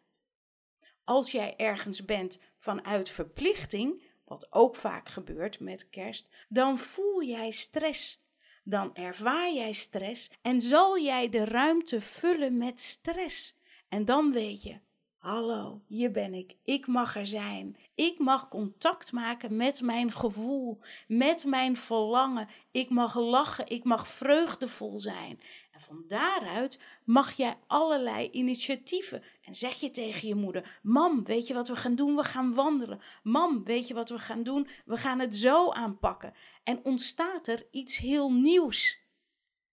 Als 1.04 1.32
jij 1.32 1.56
ergens 1.56 2.06
bent 2.06 2.40
vanuit 2.58 3.10
verplichting, 3.10 4.04
wat 4.28 4.48
ook 4.54 4.76
vaak 4.76 5.10
gebeurt 5.10 5.60
met 5.60 5.90
kerst, 5.90 6.30
dan 6.50 6.78
voel 6.78 7.24
jij 7.24 7.52
stress. 7.52 8.26
Dan 8.64 8.96
ervaar 8.96 9.54
jij 9.54 9.74
stress 9.74 10.32
en 10.42 10.62
zal 10.62 11.00
jij 11.00 11.30
de 11.30 11.46
ruimte 11.46 12.02
vullen 12.02 12.58
met 12.58 12.80
stress. 12.80 13.58
En 13.90 14.06
dan 14.06 14.32
weet 14.32 14.64
je, 14.64 14.80
hallo, 15.18 15.82
hier 15.88 16.12
ben 16.12 16.34
ik. 16.34 16.56
Ik 16.64 16.88
mag 16.88 17.16
er 17.16 17.28
zijn. 17.28 17.78
Ik 17.96 18.20
mag 18.20 18.48
contact 18.48 19.12
maken 19.12 19.56
met 19.56 19.82
mijn 19.82 20.12
gevoel, 20.12 20.80
met 21.08 21.46
mijn 21.46 21.78
verlangen. 21.78 22.48
Ik 22.72 22.90
mag 22.90 23.16
lachen, 23.16 23.68
ik 23.68 23.84
mag 23.84 24.08
vreugdevol 24.08 25.00
zijn. 25.00 25.40
En 25.78 25.84
van 25.84 26.04
daaruit 26.08 26.80
mag 27.04 27.34
jij 27.34 27.58
allerlei 27.68 28.30
initiatieven. 28.32 29.24
En 29.42 29.54
zeg 29.54 29.80
je 29.80 29.92
tegen 29.92 30.28
je 30.28 30.36
moeder: 30.36 30.80
Mam, 30.82 31.24
weet 31.24 31.48
je 31.48 31.54
wat 31.54 31.68
we 31.68 31.76
gaan 31.76 31.96
doen? 31.96 32.16
We 32.16 32.24
gaan 32.24 32.54
wandelen. 32.54 33.02
Mam, 33.24 33.64
weet 33.64 33.88
je 33.88 33.94
wat 33.94 34.10
we 34.10 34.20
gaan 34.20 34.44
doen? 34.44 34.68
We 34.86 34.98
gaan 34.98 35.20
het 35.20 35.36
zo 35.36 35.72
aanpakken. 35.72 36.34
En 36.64 36.86
ontstaat 36.86 37.48
er 37.48 37.68
iets 37.72 37.98
heel 37.98 38.34
nieuws. 38.34 39.00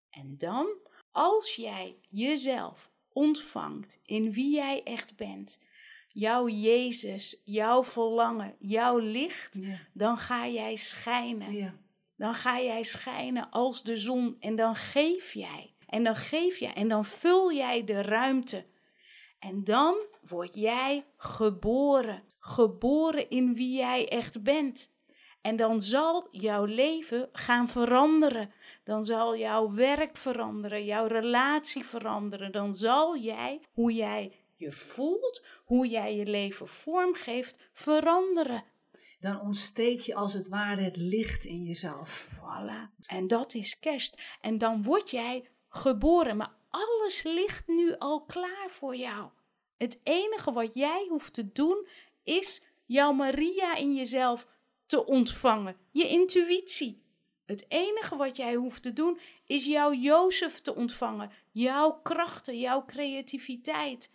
En 0.09 0.37
dan, 0.37 0.67
als 1.11 1.55
jij 1.55 1.97
jezelf 2.09 2.91
ontvangt 3.09 3.99
in 4.05 4.31
wie 4.31 4.55
jij 4.55 4.83
echt 4.83 5.15
bent, 5.15 5.59
jouw 6.07 6.47
Jezus, 6.47 7.41
jouw 7.43 7.83
verlangen, 7.83 8.55
jouw 8.59 8.97
licht, 8.97 9.57
Ja. 9.61 9.77
dan 9.93 10.17
ga 10.17 10.47
jij 10.47 10.75
schijnen. 10.75 11.53
Ja. 11.53 11.75
Dan 12.15 12.35
ga 12.35 12.59
jij 12.59 12.83
schijnen 12.83 13.49
als 13.49 13.83
de 13.83 13.95
zon 13.97 14.35
en 14.39 14.55
dan 14.55 14.75
geef 14.75 15.33
jij. 15.33 15.72
En 15.93 16.03
dan 16.03 16.15
geef 16.15 16.58
jij 16.58 16.73
en 16.73 16.88
dan 16.88 17.06
vul 17.06 17.53
jij 17.53 17.84
de 17.84 18.01
ruimte. 18.01 18.65
En 19.39 19.63
dan 19.63 20.08
word 20.21 20.56
jij 20.56 21.06
geboren. 21.17 22.23
Geboren 22.39 23.29
in 23.29 23.53
wie 23.56 23.77
jij 23.77 24.08
echt 24.10 24.43
bent. 24.43 24.91
En 25.41 25.56
dan 25.56 25.82
zal 25.82 26.27
jouw 26.32 26.65
leven 26.65 27.29
gaan 27.32 27.69
veranderen. 27.69 28.53
Dan 28.84 29.03
zal 29.03 29.38
jouw 29.38 29.73
werk 29.73 30.17
veranderen, 30.17 30.86
jouw 30.86 31.08
relatie 31.08 31.86
veranderen. 31.86 32.51
Dan 32.51 32.73
zal 32.73 33.17
jij, 33.17 33.62
hoe 33.71 33.93
jij 33.93 34.34
je 34.56 34.71
voelt, 34.71 35.43
hoe 35.63 35.88
jij 35.88 36.15
je 36.15 36.25
leven 36.25 36.67
vormgeeft, 36.67 37.69
veranderen. 37.73 38.63
Dan 39.19 39.41
ontsteek 39.41 39.99
je 39.99 40.15
als 40.15 40.34
het 40.34 40.47
ware 40.47 40.82
het 40.82 40.97
licht 40.97 41.45
in 41.45 41.63
jezelf. 41.63 42.27
Voilà. 42.29 43.06
En 43.06 43.27
dat 43.27 43.53
is 43.53 43.79
kerst. 43.79 44.21
En 44.41 44.58
dan 44.58 44.84
word 44.84 45.10
jij 45.10 45.51
geboren. 45.73 46.38
Maar 46.38 46.55
alles 46.69 47.23
ligt 47.23 47.67
nu 47.67 47.95
al 47.97 48.25
klaar 48.25 48.69
voor 48.69 48.95
jou. 48.95 49.29
Het 49.77 49.99
enige 50.03 50.51
wat 50.51 50.73
jij 50.73 51.05
hoeft 51.09 51.33
te 51.33 51.51
doen 51.51 51.88
is 52.23 52.62
jouw 52.86 53.12
Maria 53.12 53.75
in 53.75 53.95
jezelf 53.95 54.47
te 54.86 55.05
ontvangen. 55.05 55.77
Je 55.91 56.07
intuïtie. 56.07 57.01
Het 57.45 57.65
enige 57.67 58.15
wat 58.15 58.38
jij 58.38 58.55
hoeft 58.55 58.83
te 58.83 58.93
doen 58.93 59.19
is 59.45 59.65
jouw 59.65 59.93
Jozef 59.93 60.62
te 60.62 60.75
ontvangen. 60.75 61.31
Jouw 61.51 61.99
krachten, 62.01 62.59
jouw 62.59 62.86
creativiteit. 62.86 64.12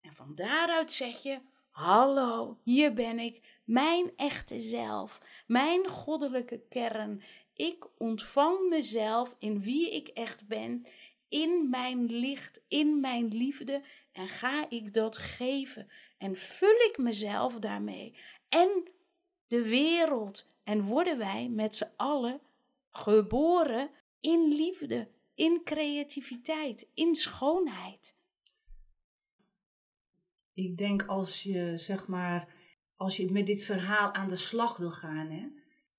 En 0.00 0.12
van 0.12 0.34
daaruit 0.34 0.92
zeg 0.92 1.22
je: 1.22 1.40
Hallo, 1.70 2.58
hier 2.62 2.92
ben 2.92 3.18
ik, 3.18 3.60
mijn 3.64 4.12
echte 4.16 4.60
zelf, 4.60 5.20
mijn 5.46 5.86
goddelijke 5.86 6.62
kern. 6.68 7.22
Ik 7.56 7.86
ontvang 7.98 8.68
mezelf 8.68 9.36
in 9.38 9.60
wie 9.60 9.94
ik 9.94 10.08
echt 10.08 10.46
ben, 10.46 10.86
in 11.28 11.70
mijn 11.70 12.04
licht, 12.06 12.64
in 12.68 13.00
mijn 13.00 13.28
liefde 13.28 13.84
en 14.12 14.28
ga 14.28 14.70
ik 14.70 14.94
dat 14.94 15.18
geven. 15.18 15.88
En 16.18 16.36
vul 16.36 16.74
ik 16.90 16.98
mezelf 16.98 17.58
daarmee 17.58 18.18
en 18.48 18.90
de 19.46 19.68
wereld. 19.68 20.54
En 20.64 20.82
worden 20.82 21.18
wij 21.18 21.48
met 21.48 21.76
z'n 21.76 21.92
allen 21.96 22.40
geboren 22.90 23.90
in 24.20 24.48
liefde, 24.48 25.08
in 25.34 25.60
creativiteit, 25.64 26.88
in 26.94 27.14
schoonheid. 27.14 28.16
Ik 30.52 30.76
denk 30.76 31.06
als 31.06 31.42
je, 31.42 31.76
zeg 31.76 32.08
maar, 32.08 32.54
als 32.96 33.16
je 33.16 33.32
met 33.32 33.46
dit 33.46 33.62
verhaal 33.62 34.12
aan 34.12 34.28
de 34.28 34.36
slag 34.36 34.76
wil 34.76 34.90
gaan, 34.90 35.30
hè, 35.30 35.48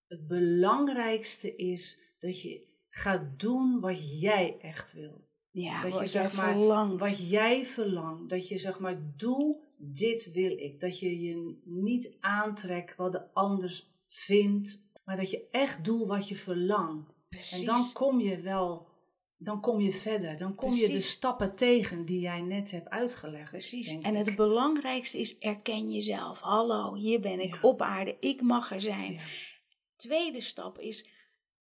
het 0.07 0.27
belangrijkste 0.27 1.55
is 1.55 1.99
dat 2.19 2.41
je 2.41 2.65
gaat 2.89 3.39
doen 3.39 3.79
wat 3.79 4.19
jij 4.19 4.57
echt 4.61 4.93
wil. 4.93 5.25
Ja, 5.51 5.81
dat 5.81 5.91
wat 5.91 6.01
je 6.01 6.07
zeg 6.07 6.33
maar 6.33 6.51
verlangt. 6.51 6.99
wat 6.99 7.29
jij 7.29 7.65
verlangt. 7.65 8.29
Dat 8.29 8.47
je 8.47 8.57
zeg 8.57 8.79
maar 8.79 8.97
doe, 9.15 9.59
dit 9.77 10.31
wil 10.31 10.51
ik. 10.51 10.79
Dat 10.79 10.99
je 10.99 11.21
je 11.21 11.59
niet 11.63 12.11
aantrekt 12.19 12.95
wat 12.95 13.11
de 13.11 13.33
ander 13.33 13.83
vindt, 14.09 14.79
maar 15.05 15.17
dat 15.17 15.29
je 15.29 15.47
echt 15.51 15.85
doet 15.85 16.07
wat 16.07 16.27
je 16.29 16.35
verlangt. 16.35 17.11
Precies. 17.29 17.59
En 17.59 17.65
dan 17.65 17.91
kom 17.93 18.19
je 18.19 18.41
wel, 18.41 18.87
dan 19.37 19.61
kom 19.61 19.79
je 19.79 19.91
verder. 19.91 20.37
Dan 20.37 20.55
kom 20.55 20.73
je 20.73 20.89
de 20.89 21.01
stappen 21.01 21.55
tegen 21.55 22.05
die 22.05 22.19
jij 22.19 22.41
net 22.41 22.71
hebt 22.71 22.89
uitgelegd. 22.89 23.49
Precies. 23.49 23.99
En 23.99 24.15
ik. 24.15 24.25
het 24.25 24.35
belangrijkste 24.35 25.19
is 25.19 25.37
erken 25.37 25.91
jezelf. 25.91 26.39
Hallo, 26.39 26.95
hier 26.95 27.19
ben 27.19 27.39
ik 27.39 27.53
Ja. 27.53 27.59
op 27.61 27.81
aarde. 27.81 28.17
Ik 28.19 28.41
mag 28.41 28.71
er 28.71 28.81
zijn. 28.81 29.13
Ja. 29.13 29.21
Tweede 29.97 30.41
stap 30.41 30.79
is, 30.79 31.05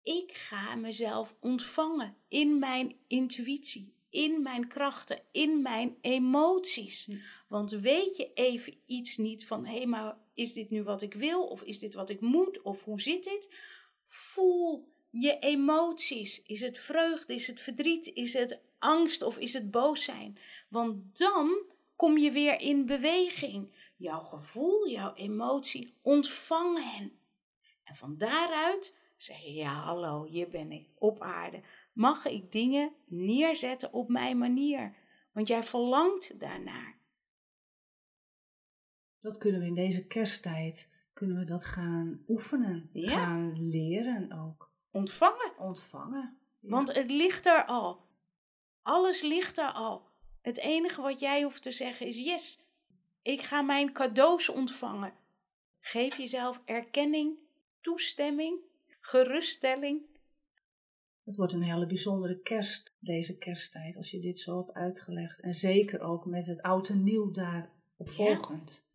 ik 0.02 0.32
ga 0.32 0.74
mezelf 0.74 1.36
ontvangen 1.40 2.16
in 2.28 2.58
mijn 2.58 2.96
intuïtie, 3.06 3.94
in 4.10 4.42
mijn 4.42 4.68
krachten, 4.68 5.22
in 5.32 5.62
mijn 5.62 5.96
emoties. 6.00 7.06
Hm. 7.06 7.16
Want 7.48 7.70
weet 7.70 8.16
je 8.16 8.32
even 8.34 8.74
iets 8.86 9.16
niet 9.16 9.46
van, 9.46 9.66
hé, 9.66 9.86
maar 9.86 10.18
is 10.34 10.52
dit 10.52 10.70
nu 10.70 10.82
wat 10.82 11.02
ik 11.02 11.14
wil? 11.14 11.46
Of 11.46 11.62
is 11.62 11.78
dit 11.78 11.94
wat 11.94 12.10
ik 12.10 12.20
moet? 12.20 12.62
Of 12.62 12.84
hoe 12.84 13.00
zit 13.00 13.24
dit? 13.24 13.54
Voel 14.06 14.92
je 15.10 15.38
emoties. 15.38 16.42
Is 16.42 16.60
het 16.60 16.78
vreugde? 16.78 17.34
Is 17.34 17.46
het 17.46 17.60
verdriet? 17.60 18.06
Is 18.06 18.32
het 18.32 18.60
angst? 18.78 19.22
Of 19.22 19.38
is 19.38 19.52
het 19.52 19.70
boos 19.70 20.04
zijn? 20.04 20.38
Want 20.68 21.18
dan 21.18 21.62
kom 21.96 22.18
je 22.18 22.30
weer 22.30 22.60
in 22.60 22.86
beweging. 22.86 23.72
Jouw 23.96 24.20
gevoel, 24.20 24.88
jouw 24.88 25.14
emotie, 25.14 25.94
ontvang 26.02 26.92
hen. 26.92 27.18
En 27.84 27.94
van 27.94 28.16
daaruit 28.16 28.94
zeg 29.16 29.40
je, 29.40 29.52
ja 29.52 29.74
hallo, 29.74 30.24
hier 30.24 30.48
ben 30.48 30.72
ik 30.72 30.88
op 30.98 31.20
aarde. 31.20 31.62
Mag 31.92 32.24
ik 32.26 32.52
dingen 32.52 32.94
neerzetten 33.06 33.92
op 33.92 34.08
mijn 34.08 34.38
manier? 34.38 34.96
Want 35.32 35.48
jij 35.48 35.62
verlangt 35.62 36.40
daarnaar. 36.40 36.98
Dat 39.20 39.38
kunnen 39.38 39.60
we 39.60 39.66
in 39.66 39.74
deze 39.74 40.06
kersttijd, 40.06 40.90
kunnen 41.12 41.38
we 41.38 41.44
dat 41.44 41.64
gaan 41.64 42.24
oefenen. 42.26 42.90
Ja. 42.92 43.10
Gaan 43.10 43.68
leren 43.68 44.32
ook. 44.32 44.72
Ontvangen. 44.90 45.58
Ontvangen. 45.58 46.38
Ja. 46.60 46.70
Want 46.70 46.92
het 46.92 47.10
ligt 47.10 47.46
er 47.46 47.64
al. 47.64 48.06
Alles 48.82 49.22
ligt 49.22 49.58
er 49.58 49.72
al. 49.72 50.08
Het 50.42 50.58
enige 50.58 51.02
wat 51.02 51.20
jij 51.20 51.42
hoeft 51.42 51.62
te 51.62 51.70
zeggen 51.70 52.06
is: 52.06 52.18
yes, 52.18 52.60
ik 53.22 53.40
ga 53.40 53.62
mijn 53.62 53.92
cadeaus 53.92 54.48
ontvangen. 54.48 55.14
Geef 55.80 56.16
jezelf 56.16 56.62
erkenning, 56.64 57.38
toestemming, 57.84 58.60
geruststelling. 59.00 60.02
Het 61.24 61.36
wordt 61.36 61.52
een 61.52 61.62
hele 61.62 61.86
bijzondere 61.86 62.40
kerst, 62.40 62.94
deze 62.98 63.38
kersttijd, 63.38 63.96
als 63.96 64.10
je 64.10 64.18
dit 64.18 64.40
zo 64.40 64.56
hebt 64.56 64.72
uitgelegd. 64.72 65.40
En 65.40 65.54
zeker 65.54 66.00
ook 66.00 66.26
met 66.26 66.46
het 66.46 66.62
oud 66.62 66.88
en 66.88 67.02
nieuw 67.02 67.30
daarop 67.30 68.08
volgend. 68.08 68.86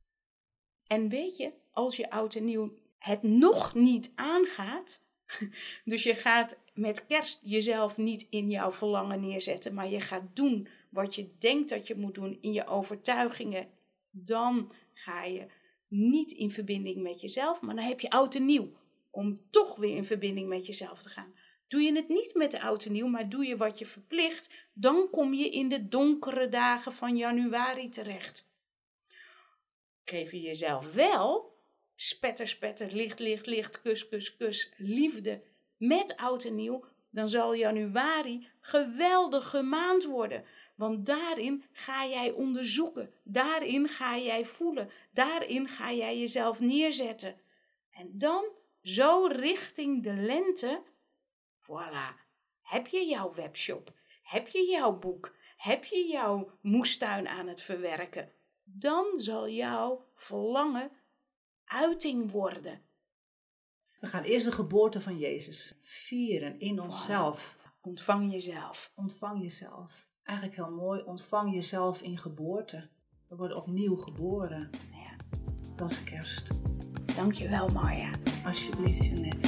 En 0.87 1.09
weet 1.09 1.37
je, 1.37 1.53
als 1.71 1.95
je 1.95 2.09
oud 2.11 2.35
en 2.35 2.43
nieuw 2.43 2.77
het 2.97 3.23
nog 3.23 3.73
niet 3.73 4.11
aangaat, 4.15 5.01
dus 5.85 6.03
je 6.03 6.13
gaat 6.13 6.59
met 6.73 7.05
kerst 7.05 7.39
jezelf 7.43 7.97
niet 7.97 8.27
in 8.29 8.49
jouw 8.49 8.71
verlangen 8.71 9.19
neerzetten, 9.19 9.73
maar 9.73 9.89
je 9.89 10.01
gaat 10.01 10.35
doen 10.35 10.67
wat 10.89 11.15
je 11.15 11.37
denkt 11.39 11.69
dat 11.69 11.87
je 11.87 11.95
moet 11.95 12.15
doen 12.15 12.37
in 12.41 12.53
je 12.53 12.67
overtuigingen, 12.67 13.67
dan 14.11 14.71
ga 14.93 15.23
je 15.23 15.47
niet 15.87 16.31
in 16.31 16.51
verbinding 16.51 17.01
met 17.01 17.21
jezelf, 17.21 17.61
maar 17.61 17.75
dan 17.75 17.85
heb 17.85 17.99
je 17.99 18.09
oud 18.09 18.35
en 18.35 18.45
nieuw 18.45 18.71
om 19.11 19.49
toch 19.49 19.75
weer 19.75 19.95
in 19.95 20.05
verbinding 20.05 20.47
met 20.47 20.65
jezelf 20.65 21.01
te 21.01 21.09
gaan. 21.09 21.33
Doe 21.67 21.81
je 21.81 21.95
het 21.95 22.07
niet 22.07 22.33
met 22.33 22.51
de 22.51 22.61
oud 22.61 22.85
en 22.85 22.91
nieuw, 22.91 23.07
maar 23.07 23.29
doe 23.29 23.45
je 23.45 23.57
wat 23.57 23.79
je 23.79 23.85
verplicht, 23.85 24.49
dan 24.73 25.07
kom 25.11 25.33
je 25.33 25.49
in 25.49 25.69
de 25.69 25.87
donkere 25.87 26.49
dagen 26.49 26.93
van 26.93 27.17
januari 27.17 27.89
terecht 27.89 28.47
geef 30.09 30.31
je 30.31 30.41
jezelf 30.41 30.93
wel 30.93 31.57
spetter, 31.95 32.47
spetter, 32.47 32.91
licht, 32.91 33.19
licht, 33.19 33.45
licht, 33.45 33.81
kus, 33.81 34.07
kus, 34.07 34.35
kus, 34.37 34.71
liefde 34.77 35.41
met 35.77 36.15
oud 36.15 36.43
en 36.43 36.55
nieuw, 36.55 36.85
dan 37.09 37.29
zal 37.29 37.53
januari 37.53 38.47
geweldige 38.59 39.61
maand 39.61 40.03
worden. 40.03 40.43
Want 40.75 41.05
daarin 41.05 41.63
ga 41.71 42.05
jij 42.05 42.31
onderzoeken, 42.31 43.13
daarin 43.23 43.87
ga 43.87 44.17
jij 44.17 44.45
voelen, 44.45 44.89
daarin 45.13 45.67
ga 45.67 45.93
jij 45.93 46.19
jezelf 46.19 46.59
neerzetten. 46.59 47.35
En 47.91 48.11
dan, 48.13 48.45
zo 48.93 49.25
richting 49.25 50.03
de 50.03 50.13
lente, 50.13 50.83
voilà, 51.61 52.15
heb 52.61 52.87
je 52.87 53.05
jouw 53.05 53.33
webshop, 53.33 53.93
heb 54.23 54.47
je 54.47 54.69
jouw 54.69 54.99
boek, 54.99 55.35
heb 55.57 55.85
je 55.85 56.07
jouw 56.07 56.57
moestuin 56.61 57.27
aan 57.27 57.47
het 57.47 57.61
verwerken 57.61 58.31
dan 58.73 59.17
zal 59.17 59.49
jouw 59.49 60.05
verlangen 60.15 60.91
uiting 61.65 62.31
worden. 62.31 62.81
We 63.99 64.07
gaan 64.07 64.23
eerst 64.23 64.45
de 64.45 64.51
geboorte 64.51 65.01
van 65.01 65.17
Jezus 65.17 65.75
vieren 65.79 66.59
in 66.59 66.79
onszelf. 66.79 67.57
Ontvang 67.81 68.31
jezelf. 68.31 68.91
Ontvang 68.95 69.41
jezelf. 69.41 70.09
Eigenlijk 70.23 70.57
heel 70.57 70.71
mooi, 70.71 71.01
ontvang 71.01 71.53
jezelf 71.53 72.01
in 72.01 72.17
geboorte. 72.17 72.89
We 73.27 73.35
worden 73.35 73.57
opnieuw 73.57 73.95
geboren. 73.95 74.69
Ja, 74.91 75.15
Dat 75.75 75.89
is 75.89 76.03
kerst. 76.03 76.51
Dankjewel 77.15 77.69
Marja. 77.73 78.09
Alsjeblieft, 78.45 79.05
Jeannette. 79.05 79.47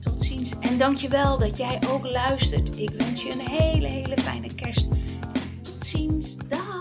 Tot 0.00 0.20
ziens 0.20 0.58
en 0.60 0.78
dankjewel 0.78 1.38
dat 1.38 1.56
jij 1.56 1.78
ook 1.88 2.04
luistert. 2.04 2.78
Ik 2.78 2.90
wens 2.90 3.22
je 3.22 3.32
een 3.32 3.48
hele, 3.48 3.86
hele 3.86 4.16
fijne 4.16 4.54
kerst. 4.54 4.88
Tot 5.62 5.86
ziens. 5.86 6.36
Dag. 6.36 6.71